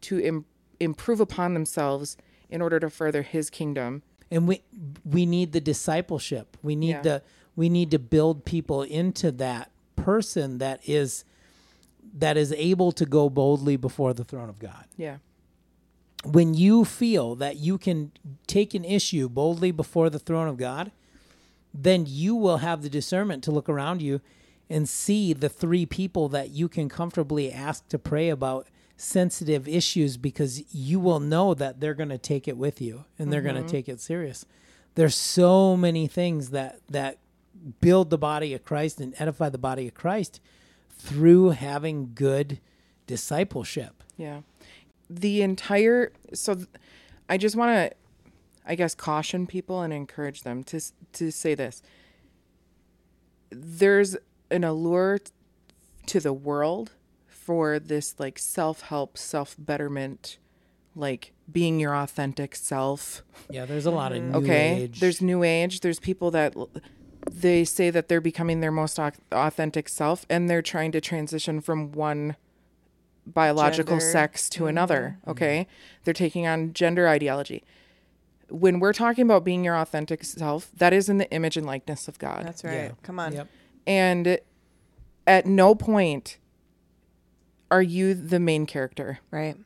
[0.02, 0.44] to Im-
[0.80, 2.16] improve upon themselves
[2.48, 4.02] in order to further his kingdom.
[4.30, 4.62] and we
[5.04, 7.02] we need the discipleship we need Yeah.
[7.02, 7.22] the
[7.56, 11.24] we need to build people into that person that is
[12.18, 15.16] that is able to go boldly before the throne of god Yeah.
[16.24, 18.12] when you feel that you can
[18.46, 20.92] take an issue boldly before the throne of god
[21.74, 24.20] then you will have the discernment to look around you
[24.72, 30.16] and see the three people that you can comfortably ask to pray about sensitive issues
[30.16, 33.54] because you will know that they're going to take it with you and they're going
[33.54, 33.70] to mm-hmm.
[33.70, 34.46] take it serious.
[34.94, 37.18] There's so many things that that
[37.80, 40.40] build the body of Christ and edify the body of Christ
[40.90, 42.58] through having good
[43.06, 44.02] discipleship.
[44.16, 44.40] Yeah.
[45.10, 46.68] The entire so th-
[47.28, 47.96] I just want to
[48.64, 50.80] I guess caution people and encourage them to
[51.12, 51.82] to say this.
[53.50, 54.16] There's
[54.52, 55.18] an allure
[56.06, 56.92] to the world
[57.26, 60.38] for this like self-help, self-betterment,
[60.94, 63.22] like being your authentic self.
[63.50, 64.32] Yeah, there's a lot of mm-hmm.
[64.32, 64.82] new Okay.
[64.82, 65.00] age.
[65.00, 65.80] There's new age.
[65.80, 66.54] There's people that
[67.30, 68.98] they say that they're becoming their most
[69.30, 72.36] authentic self and they're trying to transition from one
[73.26, 74.12] biological Gender.
[74.12, 74.68] sex to mm-hmm.
[74.68, 75.18] another.
[75.20, 75.30] Mm-hmm.
[75.30, 75.66] Okay.
[76.04, 77.64] They're taking on gender ideology.
[78.48, 82.06] When we're talking about being your authentic self, that is in the image and likeness
[82.06, 82.44] of God.
[82.44, 82.74] That's right.
[82.74, 82.90] Yeah.
[83.02, 83.32] Come on.
[83.32, 83.48] Yep.
[83.86, 84.38] And
[85.26, 86.38] at no point
[87.70, 89.56] are you the main character Right.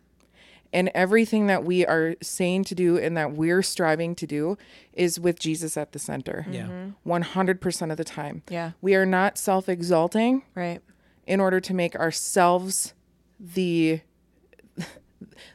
[0.73, 4.57] and everything that we are saying to do and that we're striving to do
[4.93, 6.47] is with Jesus at the center.
[6.51, 6.67] Yeah.
[6.69, 7.11] Mm-hmm.
[7.11, 8.43] 100% of the time.
[8.49, 8.73] Yeah.
[8.81, 10.81] We are not self-exalting Right.
[11.27, 12.95] in order to make ourselves
[13.41, 14.01] the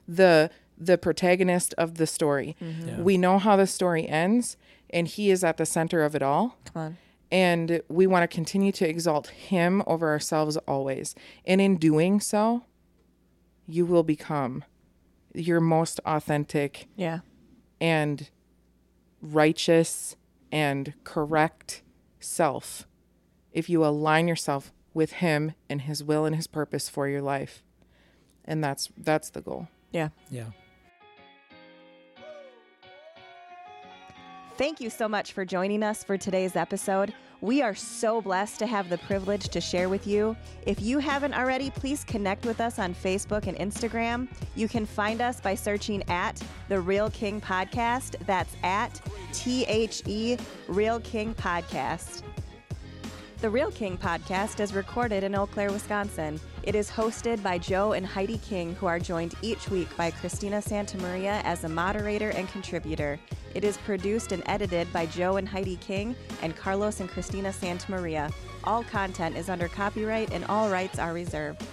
[0.08, 2.56] the the protagonist of the story.
[2.62, 2.88] Mm-hmm.
[2.88, 3.02] Yeah.
[3.02, 4.58] We know how the story ends
[4.90, 6.98] and he is at the center of it all Come on.
[7.32, 11.16] And we want to continue to exalt him over ourselves always.
[11.46, 12.66] And in doing so,
[13.68, 14.64] you will become
[15.34, 17.20] your most authentic Yeah.
[17.80, 18.30] and
[19.22, 20.16] righteous
[20.52, 21.84] and correct
[22.20, 22.88] self
[23.54, 27.64] if you align yourself with him and his will and his purpose for your life.
[28.44, 29.68] And that's that's the goal.
[29.92, 30.10] Yeah.
[30.30, 30.48] Yeah.
[34.62, 37.16] Thank you so much for joining us for today's episode.
[37.42, 40.38] We are so blessed to have the privilege to share with you.
[40.68, 44.28] If you haven't already, please connect with us on Facebook and Instagram.
[44.56, 46.40] You can find us by searching at
[46.70, 48.24] The Real King Podcast.
[48.28, 49.02] That's at
[49.34, 50.38] T H E
[50.68, 52.22] Real King Podcast.
[53.42, 56.40] The Real King podcast is recorded in Eau Claire, Wisconsin.
[56.62, 60.58] It is hosted by Joe and Heidi King, who are joined each week by Christina
[60.58, 63.20] Santamaria as a moderator and contributor.
[63.56, 68.32] It is produced and edited by Joe and Heidi King and Carlos and Christina Santamaria.
[68.64, 71.64] All content is under copyright and all rights are reserved.